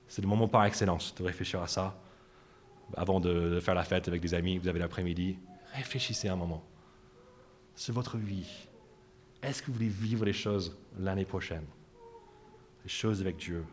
C'est 0.08 0.22
le 0.24 0.28
moment 0.28 0.48
par 0.48 0.66
excellence 0.66 1.14
de 1.16 1.24
réfléchir 1.24 1.62
à 1.62 1.68
ça. 1.68 2.00
Avant 2.96 3.20
de 3.20 3.60
faire 3.60 3.76
la 3.76 3.84
fête 3.84 4.08
avec 4.08 4.22
des 4.22 4.34
amis, 4.34 4.58
vous 4.58 4.68
avez 4.68 4.80
l'après-midi, 4.80 5.38
réfléchissez 5.74 6.30
un 6.30 6.36
moment. 6.36 6.64
C'est 7.76 7.92
votre 7.92 8.18
vie. 8.18 8.68
Est-ce 9.44 9.62
que 9.62 9.68
vous 9.68 9.74
voulez 9.74 9.88
vivre 9.88 10.26
les 10.26 10.34
choses 10.34 10.76
l'année 10.98 11.26
prochaine? 11.26 11.66
Choses 12.88 13.20
avec 13.22 13.36
Dieu. 13.36 13.66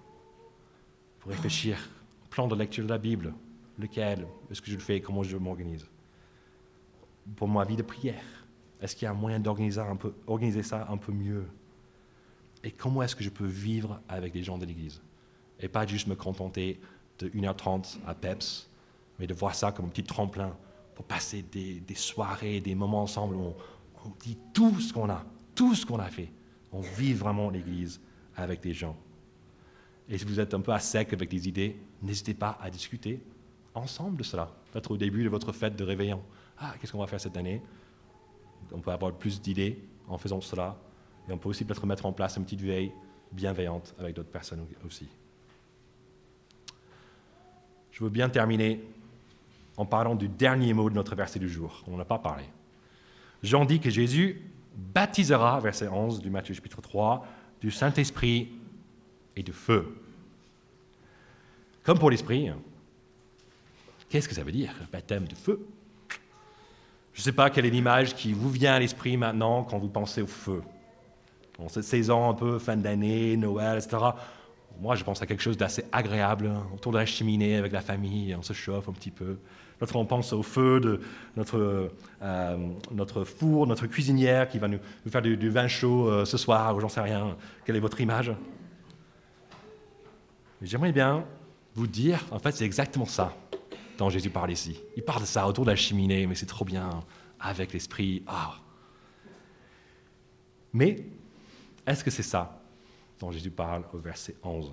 Pour 1.21 1.31
réfléchir 1.31 1.79
au 2.25 2.29
plan 2.29 2.49
de 2.49 2.57
lecture 2.57 2.85
de 2.85 2.91
la 2.91 2.99
Bible. 2.99 3.33
Lequel 3.79 4.27
Est-ce 4.51 4.61
que 4.61 4.71
je 4.71 4.75
le 4.75 4.81
fais? 4.81 5.01
Comment 5.01 5.23
je 5.23 5.37
m'organise? 5.37 5.89
Pour 7.37 7.49
ma 7.49 7.65
vie 7.65 7.77
de 7.77 7.83
prière. 7.83 8.44
Est-ce 8.85 8.95
qu'il 8.95 9.07
y 9.07 9.09
a 9.09 9.13
un 9.13 9.15
moyen 9.15 9.41
d'organiser 9.41 9.81
organiser 10.27 10.63
ça 10.63 10.87
un 10.91 10.99
peu 10.99 11.11
mieux? 11.11 11.47
Et 12.63 12.71
comment 12.71 13.03
est-ce 13.03 13.17
que 13.17 13.25
je 13.25 13.31
peux 13.31 13.47
vivre 13.47 13.99
avec 14.11 14.35
des 14.35 14.43
gens 14.43 14.59
de 14.59 14.67
l'Église? 14.67 15.01
Et 15.59 15.69
pas 15.69 15.87
juste 15.87 16.07
me 16.07 16.15
contenter 16.15 16.79
de 17.19 17.31
1h30 17.31 17.97
à 18.07 18.15
PEPS, 18.15 18.69
mais 19.19 19.27
de 19.27 19.33
voir 19.33 19.55
ça 19.55 19.73
comme 19.73 19.87
un 19.87 19.89
petit 19.89 20.05
tremplin 20.05 20.55
pour 20.95 21.07
passer 21.07 21.43
des, 21.51 21.83
soirées, 21.95 22.61
des 22.61 22.75
moments 22.75 23.03
ensemble 23.03 23.37
où 23.37 23.55
on, 24.05 24.11
dit 24.21 24.37
tout 24.53 24.79
ce 24.79 24.93
qu'on 24.93 25.09
a, 25.09 25.25
tout 25.55 25.75
ce 25.75 25.87
qu'on 25.87 25.99
a 25.99 26.11
fait. 26.11 26.29
On 26.71 26.83
vit 26.83 27.15
vraiment 27.15 27.49
l'Église 27.49 28.03
avec 28.37 28.61
des 28.61 28.75
gens. 28.75 28.99
Et 30.11 30.19
si 30.19 30.27
vous 30.27 30.41
êtes 30.41 30.53
un 30.53 30.61
peu 30.61 30.73
à 30.73 30.79
sec 30.79 31.11
avec 31.15 31.31
des 31.31 31.49
idées, 31.49 31.75
n'hésitez 32.03 32.35
pas 32.35 32.59
à 32.61 32.69
discuter 32.69 33.23
ensemble 33.73 34.19
de 34.19 34.25
cela. 34.25 34.53
Peut-être 34.73 34.91
au 34.91 34.99
début 34.99 35.25
de 35.25 35.31
votre 35.31 35.53
fête 35.53 35.75
de 35.75 35.85
réveillon. 35.85 36.23
Ah, 36.59 36.75
qu'est-ce 36.79 36.93
qu'on 36.93 36.99
va 36.99 37.07
faire 37.07 37.21
cette 37.21 37.39
année? 37.39 37.63
On 38.75 38.81
peut 38.81 38.91
avoir 38.91 39.13
plus 39.13 39.41
d'idées 39.41 39.79
en 40.09 40.19
faisant 40.19 40.41
cela. 40.41 40.77
Et 41.29 41.33
on 41.33 41.39
peut 41.39 41.49
aussi 41.49 41.65
peut-être 41.65 41.87
mettre 41.87 42.07
en 42.07 42.13
place 42.13 42.37
une 42.37 42.45
petite 42.45 42.61
veille 42.61 42.93
bienveillante 43.33 43.95
avec 43.99 44.15
d'autres 44.15 44.31
personnes 44.31 44.67
aussi. 44.85 45.09
Je 47.91 48.03
veux 48.03 48.11
bien 48.11 48.29
terminer 48.29 48.83
en 49.77 49.87
parlant 49.87 50.15
du 50.15 50.29
dernier 50.29 50.73
mot 50.73 50.91
de 50.91 50.95
notre 50.95 51.15
verset 51.15 51.39
du 51.39 51.49
jour. 51.49 51.83
On 51.87 51.93
n'en 51.93 52.01
a 52.01 52.05
pas 52.05 52.19
parlé. 52.19 52.45
Jean 53.43 53.65
dit 53.65 53.81
que 53.81 53.91
Jésus 53.91 54.43
baptisera, 54.77 55.61
verset 55.61 55.89
11 55.89 56.21
du 56.21 56.31
Matthieu 56.31 56.55
chapitre 56.55 56.81
3, 56.81 57.27
du 57.61 57.71
Saint-Esprit 57.71 58.51
et 59.37 59.43
du 59.43 59.53
feu. 59.53 59.97
Comme 61.83 61.99
pour 61.99 62.11
l'Esprit, 62.11 62.51
qu'est-ce 64.09 64.29
que 64.29 64.35
ça 64.35 64.43
veut 64.43 64.53
dire, 64.53 64.73
baptême 64.91 65.29
de 65.29 65.35
feu? 65.35 65.67
Je 67.15 67.21
ne 67.21 67.23
sais 67.23 67.33
pas 67.33 67.49
quelle 67.49 67.65
est 67.65 67.71
l'image 67.71 68.15
qui 68.15 68.33
vous 68.33 68.51
vient 68.51 68.75
à 68.75 68.81
l'esprit 68.81 69.17
maintenant 69.17 69.63
quand 69.63 69.79
vous 69.79 69.89
pensez 69.89 70.21
au 70.21 70.27
feu. 70.27 70.63
Bon, 71.59 71.69
cette 71.69 71.85
saison 71.85 72.29
un 72.29 72.35
peu 72.35 72.59
fin 72.59 72.77
d'année, 72.77 73.37
Noël, 73.37 73.79
etc. 73.79 73.97
Moi, 74.81 74.97
je 74.97 75.05
pense 75.05 75.23
à 75.23 75.27
quelque 75.27 75.43
chose 75.43 75.57
d'assez 75.57 75.85
agréable, 75.93 76.51
autour 76.75 76.91
de 76.91 76.99
la 76.99 77.07
cheminée 77.07 77.57
avec 77.57 77.71
la 77.71 77.81
famille, 77.81 78.35
on 78.35 78.43
se 78.43 78.53
chauffe 78.53 78.89
un 78.89 78.93
petit 78.93 79.13
peu. 79.13 79.39
Notre, 79.81 79.95
on 79.95 80.05
pense 80.05 80.33
au 80.33 80.43
feu 80.43 80.81
de 80.81 81.01
notre, 81.37 81.93
euh, 82.23 82.57
notre 82.91 83.23
four, 83.23 83.69
notre 83.69 83.87
cuisinière 83.87 84.49
qui 84.49 84.59
va 84.59 84.67
nous, 84.67 84.79
faire 85.09 85.23
du, 85.23 85.49
vin 85.49 85.69
chaud 85.69 86.09
euh, 86.09 86.25
ce 86.25 86.37
soir, 86.37 86.75
ou 86.75 86.81
j'en 86.81 86.89
sais 86.89 87.01
rien. 87.01 87.37
Quelle 87.65 87.77
est 87.77 87.81
votre 87.81 88.01
image? 88.01 88.33
J'aimerais 90.63 90.93
bien 90.93 91.25
vous 91.77 91.87
dire, 91.87 92.25
en 92.33 92.41
fait, 92.41 92.53
c'est 92.53 92.65
exactement 92.65 93.07
ça 93.07 93.33
dont 93.99 94.11
Jésus 94.11 94.31
parle 94.31 94.51
ici. 94.51 94.81
Il 94.97 95.05
parle 95.05 95.23
de 95.23 95.27
ça 95.27 95.47
autour 95.47 95.65
de 95.65 95.71
la 95.71 95.77
cheminée, 95.77 96.27
mais 96.27 96.35
c'est 96.35 96.47
trop 96.47 96.65
bien, 96.65 96.91
avec 97.41 97.73
l'esprit. 97.73 98.23
Ah. 98.27 98.57
Mais 100.73 101.07
est-ce 101.87 102.03
que 102.03 102.11
c'est 102.11 102.23
ça 102.23 102.61
dont 103.21 103.31
Jésus 103.31 103.51
parle 103.51 103.85
au 103.93 103.99
verset 103.99 104.37
11 104.43 104.73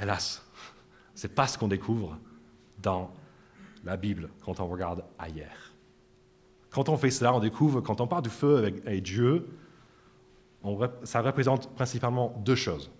Hélas, 0.00 0.44
ce 1.14 1.26
n'est 1.26 1.32
pas 1.32 1.46
ce 1.46 1.56
qu'on 1.56 1.68
découvre 1.68 2.18
dans 2.78 3.10
la 3.84 3.96
Bible 3.96 4.28
quand 4.44 4.60
on 4.60 4.66
regarde 4.66 5.04
ailleurs. 5.18 5.72
Quand 6.70 6.88
on 6.88 6.96
fait 6.96 7.10
cela, 7.10 7.32
on 7.32 7.40
découvre, 7.40 7.80
quand 7.80 8.00
on 8.00 8.06
parle 8.06 8.22
du 8.22 8.30
feu 8.30 8.56
avec, 8.58 9.02
Dieu, 9.02 9.46
ça 11.04 11.20
représente 11.20 11.72
principalement 11.74 12.34
deux 12.44 12.56
choses. 12.56 12.90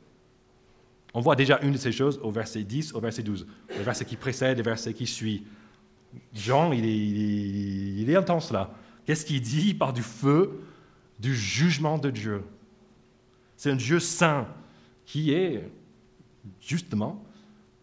On 1.14 1.20
voit 1.20 1.36
déjà 1.36 1.60
une 1.62 1.72
de 1.72 1.78
ces 1.78 1.92
choses 1.92 2.18
au 2.22 2.32
verset 2.32 2.64
10, 2.64 2.92
au 2.94 3.00
verset 3.00 3.22
12, 3.22 3.46
le 3.68 3.82
verset 3.82 4.04
qui 4.04 4.16
précède, 4.16 4.58
le 4.58 4.64
verset 4.64 4.92
qui 4.92 5.06
suit. 5.06 5.46
Jean, 6.32 6.72
il 6.72 6.84
est, 6.84 8.02
il 8.02 8.16
intense 8.16 8.50
là. 8.50 8.74
Qu'est-ce 9.06 9.24
qu'il 9.24 9.40
dit? 9.40 9.68
Il 9.68 9.78
parle 9.78 9.92
du 9.92 10.02
feu, 10.02 10.60
du 11.20 11.34
jugement 11.34 11.98
de 11.98 12.10
Dieu. 12.10 12.42
C'est 13.56 13.70
un 13.70 13.76
Dieu 13.76 14.00
saint 14.00 14.48
qui 15.06 15.32
est 15.32 15.70
justement 16.60 17.24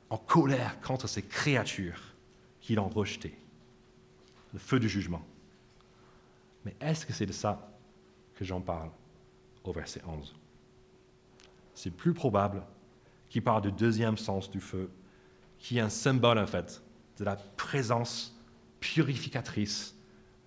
en 0.10 0.18
colère 0.18 0.80
contre 0.82 1.08
ces 1.08 1.22
créatures 1.22 2.02
qu'il 2.60 2.80
a 2.80 2.82
rejetées. 2.82 3.38
Le 4.54 4.60
feu 4.60 4.80
du 4.80 4.90
jugement. 4.90 5.24
Mais 6.66 6.76
est-ce 6.82 7.06
que 7.06 7.14
c'est 7.14 7.26
de 7.26 7.32
ça 7.32 7.72
que 8.36 8.44
j'en 8.44 8.60
parle 8.60 8.90
au 9.64 9.72
verset 9.72 10.02
11 10.06 10.36
C'est 11.74 11.92
plus 11.92 12.14
probable 12.14 12.62
qu'il 13.32 13.42
parle 13.42 13.62
du 13.62 13.72
deuxième 13.72 14.18
sens 14.18 14.52
du 14.52 14.60
feu, 14.60 14.92
qui 15.58 15.78
est 15.78 15.82
un 15.82 15.90
symbole 15.90 16.38
en 16.38 16.46
fait 16.46 16.84
de 17.18 17.24
la 17.24 17.38
présence 17.38 18.38
purificatrice 18.82 19.96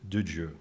de 0.04 0.20
Dieu. 0.20 0.54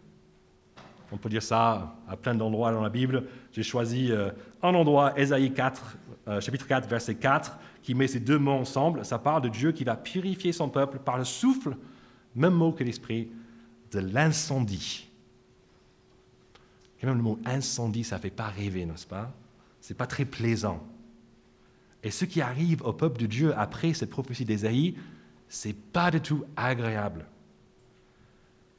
On 1.12 1.18
peut 1.18 1.30
dire 1.30 1.44
ça 1.44 1.98
à 2.08 2.16
plein 2.16 2.34
d'endroits 2.34 2.72
dans 2.72 2.82
la 2.82 2.90
Bible. 2.90 3.26
J'ai 3.52 3.62
choisi 3.62 4.12
euh, 4.12 4.32
un 4.62 4.74
endroit, 4.74 5.20
Ésaïe 5.20 5.54
4, 5.54 5.98
euh, 6.30 6.42
chapitre 6.42 6.66
4, 6.66 6.88
verset 6.88 7.16
4, 7.16 7.60
qui 7.84 7.94
met 7.94 8.08
ces 8.08 8.22
deux 8.22 8.40
mots 8.40 8.54
ensemble. 8.54 9.04
Ça 9.04 9.20
parle 9.20 9.42
de 9.42 9.50
Dieu 9.50 9.74
qui 9.74 9.84
va 9.84 9.98
purifier 9.98 10.54
son 10.54 10.70
peuple 10.70 11.00
par 11.00 11.18
le 11.18 11.26
souffle, 11.26 11.76
même 12.36 12.54
mot 12.54 12.72
que 12.72 12.86
l'esprit, 12.86 13.30
de 13.92 14.00
l'incendie. 14.00 15.10
Quand 17.02 17.08
même, 17.08 17.18
le 17.18 17.24
mot 17.24 17.38
incendie, 17.46 18.06
ça 18.06 18.16
ne 18.16 18.22
fait 18.22 18.30
pas 18.30 18.48
rêver, 18.48 18.86
n'est-ce 18.86 19.06
pas? 19.06 19.34
Ce 19.82 19.92
n'est 19.92 19.98
pas 19.98 20.08
très 20.08 20.24
plaisant. 20.24 20.82
Et 22.04 22.12
ce 22.12 22.26
qui 22.26 22.42
arrive 22.42 22.82
au 22.84 22.94
peuple 22.94 23.22
de 23.22 23.26
Dieu 23.26 23.58
après 23.58 23.94
cette 23.94 24.10
prophétie 24.10 24.46
d'Ésaïe, 24.46 24.96
c'est 25.48 25.74
pas 25.74 26.12
du 26.12 26.20
tout 26.20 26.44
agréable. 26.56 27.26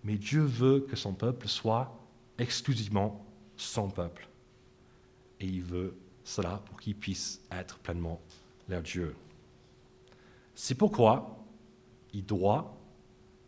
Mais 0.05 0.17
Dieu 0.17 0.43
veut 0.43 0.81
que 0.81 0.97
son 0.97 1.15
peuple 1.15 1.49
soit 1.49 1.99
exclusivement 2.39 3.25
son 3.57 3.89
peuple. 3.89 4.29
Et 5.41 5.47
il 5.47 5.63
veut 5.63 5.97
cela 6.23 6.63
pour 6.67 6.79
qu'il 6.79 6.95
puisse 6.95 7.41
être 7.51 7.79
pleinement 7.79 8.21
leur 8.69 8.83
Dieu. 8.83 9.15
C'est 10.55 10.75
pourquoi 10.75 11.39
il 12.13 12.25
doit 12.25 12.77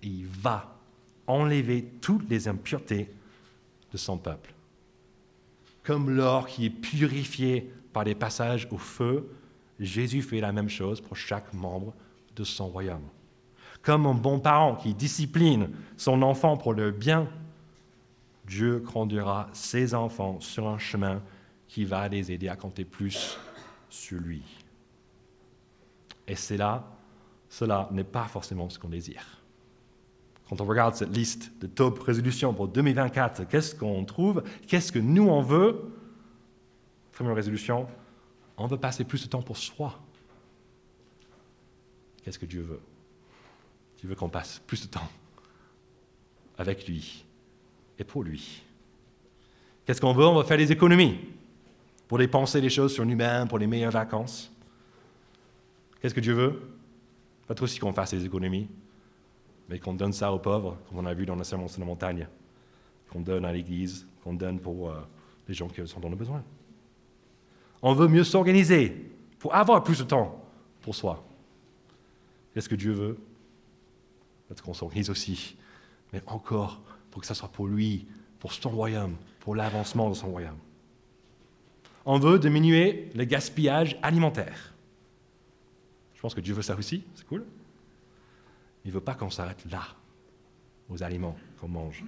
et 0.03 0.09
il 0.09 0.27
va 0.27 0.79
enlever 1.27 1.85
toutes 2.01 2.29
les 2.31 2.49
impuretés 2.49 3.11
de 3.93 3.97
son 3.97 4.19
peuple. 4.19 4.55
Comme 5.83 6.11
l'or 6.11 6.47
qui 6.47 6.67
est 6.67 6.71
purifié 6.71 7.71
par 7.93 8.05
les 8.05 8.15
passages 8.15 8.67
au 8.71 8.79
feu, 8.79 9.29
Jésus 9.79 10.23
fait 10.23 10.41
la 10.41 10.53
même 10.53 10.69
chose 10.69 11.01
pour 11.01 11.17
chaque 11.17 11.53
membre 11.53 11.95
de 12.35 12.45
son 12.45 12.69
royaume. 12.69 13.09
Comme 13.83 14.07
un 14.07 14.15
bon 14.15 14.41
parent 14.41 14.75
qui 14.75 14.95
discipline 14.95 15.71
son 15.97 16.23
enfant 16.23 16.57
pour 16.57 16.75
le 16.75 16.91
bien, 16.91 17.29
Dieu 18.47 18.81
conduira 18.81 19.49
ses 19.53 19.95
enfants 19.95 20.41
sur 20.41 20.69
un 20.69 20.79
chemin 20.79 21.23
qui 21.69 21.85
va 21.85 22.09
les 22.09 22.33
aider 22.33 22.49
à 22.49 22.57
compter 22.57 22.85
plus 22.85 23.39
sur 23.89 24.21
lui. 24.21 24.43
Et 26.27 26.35
c'est 26.35 26.57
là, 26.57 26.85
cela 27.49 27.89
n'est 27.93 28.05
pas 28.05 28.25
forcément 28.25 28.69
ce 28.69 28.79
qu'on 28.79 28.89
désire. 28.89 29.25
Quand 30.49 30.61
on 30.61 30.65
regarde 30.65 30.95
cette 30.95 31.15
liste 31.15 31.53
de 31.61 31.67
top 31.67 31.99
résolutions 32.01 32.55
pour 32.55 32.69
2024, 32.69 33.49
qu'est-ce 33.49 33.75
qu'on 33.75 34.05
trouve? 34.05 34.45
Qu'est-ce 34.69 34.93
que 34.93 34.99
nous 34.99 35.29
on 35.29 35.43
veut? 35.43 35.93
Première 37.13 37.35
résolution, 37.35 37.87
on 38.57 38.67
veut 38.67 38.79
passer 38.79 39.05
plus 39.05 39.23
de 39.23 39.29
temps 39.29 39.43
pour 39.43 39.57
soi. 39.57 39.99
Qu'est-ce 42.23 42.39
que 42.39 42.47
Dieu 42.47 42.63
veut? 42.63 42.81
Dieu 43.99 44.09
veut 44.09 44.15
qu'on 44.15 44.29
passe 44.29 44.61
plus 44.67 44.83
de 44.83 44.89
temps 44.89 45.09
avec 46.59 46.87
lui 46.87 47.25
et 47.99 48.05
pour 48.05 48.23
lui. 48.23 48.63
Qu'est-ce 49.85 50.01
qu'on 50.01 50.13
veut? 50.13 50.27
On 50.27 50.35
va 50.35 50.45
faire 50.45 50.57
des 50.57 50.73
économies 50.73 51.19
pour 52.09 52.19
dépenser 52.19 52.61
les 52.61 52.71
choses 52.71 52.93
sur 52.93 53.05
nous-mêmes, 53.05 53.49
pour 53.49 53.59
les 53.59 53.67
meilleures 53.67 53.93
vacances. 53.93 54.51
Qu'est-ce 56.01 56.15
que 56.15 56.21
Dieu 56.21 56.35
veut? 56.35 56.61
Pas 57.47 57.55
trop 57.55 57.67
si 57.67 57.79
qu'on 57.79 57.93
fasse 57.93 58.11
des 58.11 58.25
économies, 58.25 58.69
mais 59.69 59.79
qu'on 59.79 59.95
donne 59.95 60.13
ça 60.13 60.33
aux 60.33 60.39
pauvres, 60.39 60.77
comme 60.89 60.99
on 60.99 61.07
a 61.07 61.15
vu 61.15 61.27
dans 61.27 61.37
le 61.37 61.45
sermon 61.45 61.69
sur 61.69 61.81
la 61.81 61.87
montagne, 61.87 62.27
qu'on 63.11 63.21
donne 63.21 63.45
à 63.45 63.53
l'Église, 63.53 64.07
qu'on 64.25 64.35
donne 64.35 64.59
pour 64.59 64.91
euh, 64.91 65.01
les 65.47 65.55
gens 65.55 65.69
qui 65.69 65.87
sont 65.87 66.01
dans 66.01 66.09
le 66.09 66.17
besoin. 66.17 66.43
On 67.89 67.95
veut 67.95 68.09
mieux 68.09 68.25
s'organiser 68.25 69.13
pour 69.39 69.55
avoir 69.55 69.85
plus 69.85 70.01
de 70.01 70.03
temps 70.03 70.45
pour 70.83 70.97
soi. 70.97 71.25
Qu'est-ce 72.53 72.69
que 72.69 72.75
Dieu 72.75 72.91
veut? 72.91 73.17
Peut-être 74.49 74.61
qu'on 74.61 74.75
s'organise 74.75 75.09
aussi, 75.09 75.57
mais 76.13 76.21
encore 76.27 76.81
pour 77.13 77.21
que 77.21 77.29
ça 77.29 77.35
soit 77.35 77.47
pour 77.47 77.69
lui, 77.69 78.09
pour 78.41 78.53
son 78.53 78.71
royaume, 78.71 79.15
pour 79.39 79.55
l'avancement 79.55 80.11
de 80.11 80.15
son 80.15 80.33
royaume. 80.33 80.59
On 82.05 82.19
veut 82.19 82.41
diminuer 82.41 83.09
le 83.15 83.23
gaspillage 83.23 83.97
alimentaire. 84.03 84.75
Je 86.17 86.21
pense 86.21 86.35
que 86.35 86.41
Dieu 86.41 86.55
veut 86.55 86.63
ça 86.63 86.75
aussi, 86.75 87.05
c'est 87.15 87.29
cool. 87.29 87.45
Il 88.85 88.89
ne 88.89 88.95
veut 88.95 89.01
pas 89.01 89.15
qu'on 89.15 89.31
s'arrête 89.31 89.65
là, 89.71 89.83
aux 90.89 91.05
aliments 91.05 91.37
qu'on 91.61 91.69
mange, 91.69 92.05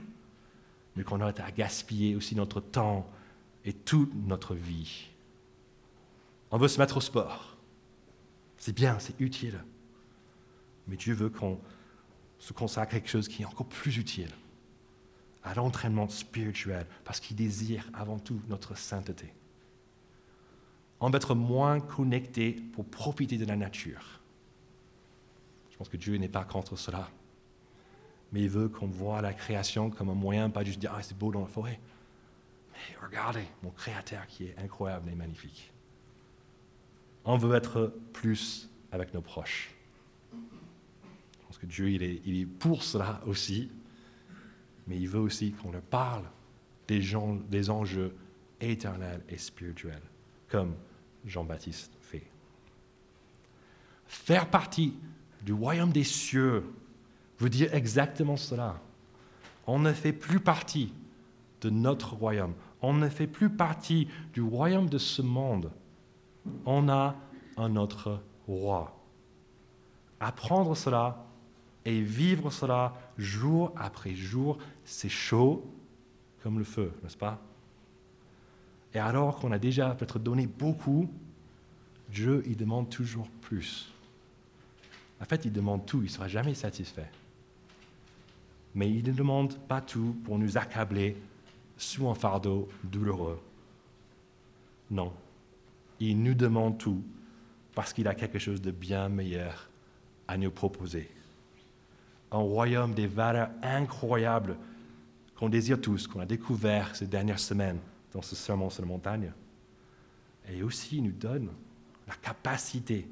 mais 0.96 1.04
qu'on 1.04 1.20
arrête 1.20 1.38
à 1.38 1.52
gaspiller 1.52 2.16
aussi 2.16 2.34
notre 2.34 2.58
temps 2.58 3.08
et 3.64 3.72
toute 3.72 4.12
notre 4.26 4.56
vie. 4.56 5.10
On 6.50 6.58
veut 6.58 6.68
se 6.68 6.78
mettre 6.78 6.96
au 6.96 7.00
sport. 7.00 7.56
C'est 8.56 8.74
bien, 8.74 8.98
c'est 8.98 9.18
utile. 9.20 9.62
Mais 10.86 10.96
Dieu 10.96 11.14
veut 11.14 11.28
qu'on 11.28 11.60
se 12.38 12.52
consacre 12.52 12.94
à 12.94 13.00
quelque 13.00 13.10
chose 13.10 13.28
qui 13.28 13.42
est 13.42 13.46
encore 13.46 13.66
plus 13.66 13.98
utile, 13.98 14.30
à 15.44 15.54
l'entraînement 15.54 16.08
spirituel, 16.08 16.86
parce 17.04 17.20
qu'il 17.20 17.36
désire 17.36 17.88
avant 17.92 18.18
tout 18.18 18.40
notre 18.48 18.76
sainteté. 18.76 19.32
On 21.00 21.10
va 21.10 21.16
être 21.16 21.34
moins 21.34 21.80
connecté 21.80 22.52
pour 22.72 22.84
profiter 22.86 23.36
de 23.36 23.44
la 23.44 23.56
nature. 23.56 24.20
Je 25.70 25.76
pense 25.76 25.88
que 25.88 25.96
Dieu 25.96 26.16
n'est 26.16 26.28
pas 26.28 26.44
contre 26.44 26.76
cela. 26.76 27.08
Mais 28.32 28.42
il 28.42 28.48
veut 28.48 28.68
qu'on 28.68 28.88
voit 28.88 29.22
la 29.22 29.32
création 29.32 29.90
comme 29.90 30.10
un 30.10 30.14
moyen, 30.14 30.50
pas 30.50 30.64
juste 30.64 30.80
dire 30.80 30.92
Ah, 30.96 31.02
c'est 31.02 31.16
beau 31.16 31.30
dans 31.30 31.42
la 31.42 31.46
forêt. 31.46 31.78
Mais 32.72 32.96
regardez 33.00 33.44
mon 33.62 33.70
Créateur 33.70 34.26
qui 34.26 34.46
est 34.46 34.58
incroyable 34.58 35.08
et 35.10 35.14
magnifique. 35.14 35.72
On 37.30 37.36
veut 37.36 37.54
être 37.54 37.92
plus 38.14 38.70
avec 38.90 39.12
nos 39.12 39.20
proches. 39.20 39.74
Je 40.32 41.46
pense 41.46 41.58
que 41.58 41.66
Dieu, 41.66 41.90
il 41.90 42.02
est, 42.02 42.46
pour 42.46 42.82
cela 42.82 43.20
aussi. 43.26 43.70
Mais 44.86 44.96
il 44.96 45.08
veut 45.08 45.20
aussi 45.20 45.52
qu'on 45.52 45.70
leur 45.70 45.82
parle 45.82 46.24
des, 46.86 47.02
gens, 47.02 47.34
des 47.50 47.68
enjeux 47.68 48.16
éternels 48.62 49.20
et 49.28 49.36
spirituels, 49.36 50.00
comme 50.48 50.74
Jean-Baptiste 51.26 51.92
fait. 52.00 52.26
Faire 54.06 54.48
partie 54.48 54.94
du 55.42 55.52
royaume 55.52 55.92
des 55.92 56.04
cieux 56.04 56.64
veut 57.40 57.50
dire 57.50 57.74
exactement 57.74 58.38
cela. 58.38 58.80
On 59.66 59.78
ne 59.78 59.92
fait 59.92 60.14
plus 60.14 60.40
partie 60.40 60.94
de 61.60 61.68
notre 61.68 62.14
royaume. 62.14 62.54
On 62.80 62.94
ne 62.94 63.10
fait 63.10 63.26
plus 63.26 63.50
partie 63.50 64.08
du 64.32 64.40
royaume 64.40 64.88
de 64.88 64.96
ce 64.96 65.20
monde. 65.20 65.70
On 66.64 66.88
a 66.88 67.16
un 67.56 67.76
autre 67.76 68.20
roi. 68.46 68.94
Apprendre 70.20 70.76
cela 70.76 71.24
et 71.84 72.00
vivre 72.00 72.50
cela 72.50 72.94
jour 73.16 73.72
après 73.76 74.14
jour, 74.14 74.58
c'est 74.84 75.08
chaud 75.08 75.64
comme 76.42 76.58
le 76.58 76.64
feu, 76.64 76.92
n'est-ce 77.02 77.16
pas? 77.16 77.40
Et 78.94 78.98
alors 78.98 79.38
qu'on 79.38 79.52
a 79.52 79.58
déjà 79.58 79.94
peut-être 79.94 80.18
donné 80.18 80.46
beaucoup, 80.46 81.08
Dieu, 82.10 82.42
il 82.46 82.56
demande 82.56 82.88
toujours 82.88 83.28
plus. 83.42 83.92
En 85.20 85.24
fait, 85.24 85.44
il 85.44 85.52
demande 85.52 85.84
tout, 85.84 85.98
il 85.98 86.04
ne 86.04 86.08
sera 86.08 86.28
jamais 86.28 86.54
satisfait. 86.54 87.10
Mais 88.74 88.90
il 88.90 89.04
ne 89.04 89.12
demande 89.12 89.58
pas 89.66 89.80
tout 89.80 90.16
pour 90.24 90.38
nous 90.38 90.56
accabler 90.56 91.16
sous 91.76 92.08
un 92.08 92.14
fardeau 92.14 92.68
douloureux. 92.84 93.40
Non, 94.90 95.12
il 96.00 96.22
nous 96.22 96.34
demande 96.34 96.78
tout 96.78 97.02
parce 97.74 97.92
qu'il 97.92 98.08
a 98.08 98.14
quelque 98.14 98.38
chose 98.38 98.60
de 98.60 98.70
bien 98.70 99.08
meilleur 99.08 99.68
à 100.26 100.36
nous 100.36 100.50
proposer. 100.50 101.10
Un 102.30 102.38
royaume 102.38 102.94
des 102.94 103.06
valeurs 103.06 103.50
incroyables 103.62 104.56
qu'on 105.36 105.48
désire 105.48 105.80
tous, 105.80 106.06
qu'on 106.06 106.20
a 106.20 106.26
découvert 106.26 106.94
ces 106.96 107.06
dernières 107.06 107.38
semaines 107.38 107.78
dans 108.12 108.22
ce 108.22 108.34
sermon 108.34 108.70
sur 108.70 108.82
la 108.82 108.88
montagne. 108.88 109.32
Et 110.50 110.62
aussi, 110.62 110.96
il 110.96 111.04
nous 111.04 111.12
donne 111.12 111.48
la 112.06 112.14
capacité, 112.14 113.08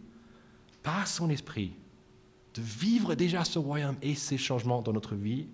par 0.82 1.06
son 1.06 1.30
esprit, 1.30 1.72
de 2.54 2.62
vivre 2.62 3.14
déjà 3.14 3.44
ce 3.44 3.58
royaume 3.58 3.96
et 4.02 4.14
ces 4.14 4.38
changements 4.38 4.82
dans 4.82 4.92
notre 4.92 5.14
vie 5.14 5.46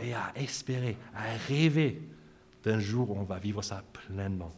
et 0.00 0.14
à 0.14 0.32
espérer, 0.34 0.96
à 1.14 1.22
rêver 1.48 2.02
d'un 2.64 2.78
jour 2.78 3.10
où 3.10 3.18
on 3.18 3.24
va 3.24 3.38
vivre 3.38 3.62
ça 3.62 3.82
pleinement. 3.92 4.52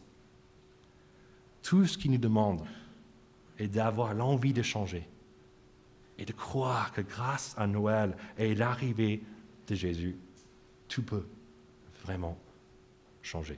Tout 1.65 1.87
ce 1.87 1.97
qu'il 1.97 2.11
nous 2.11 2.19
demande 2.19 2.63
est 3.57 3.67
d'avoir 3.67 4.13
l'envie 4.13 4.53
de 4.53 4.61
changer 4.61 5.09
et 6.19 6.23
de 6.23 6.31
croire 6.31 6.91
que 6.91 7.01
grâce 7.01 7.55
à 7.57 7.65
Noël 7.65 8.15
et 8.37 8.53
l'arrivée 8.53 9.23
de 9.67 9.73
Jésus, 9.73 10.15
tout 10.87 11.01
peut 11.01 11.25
vraiment 12.03 12.37
changer. 13.23 13.57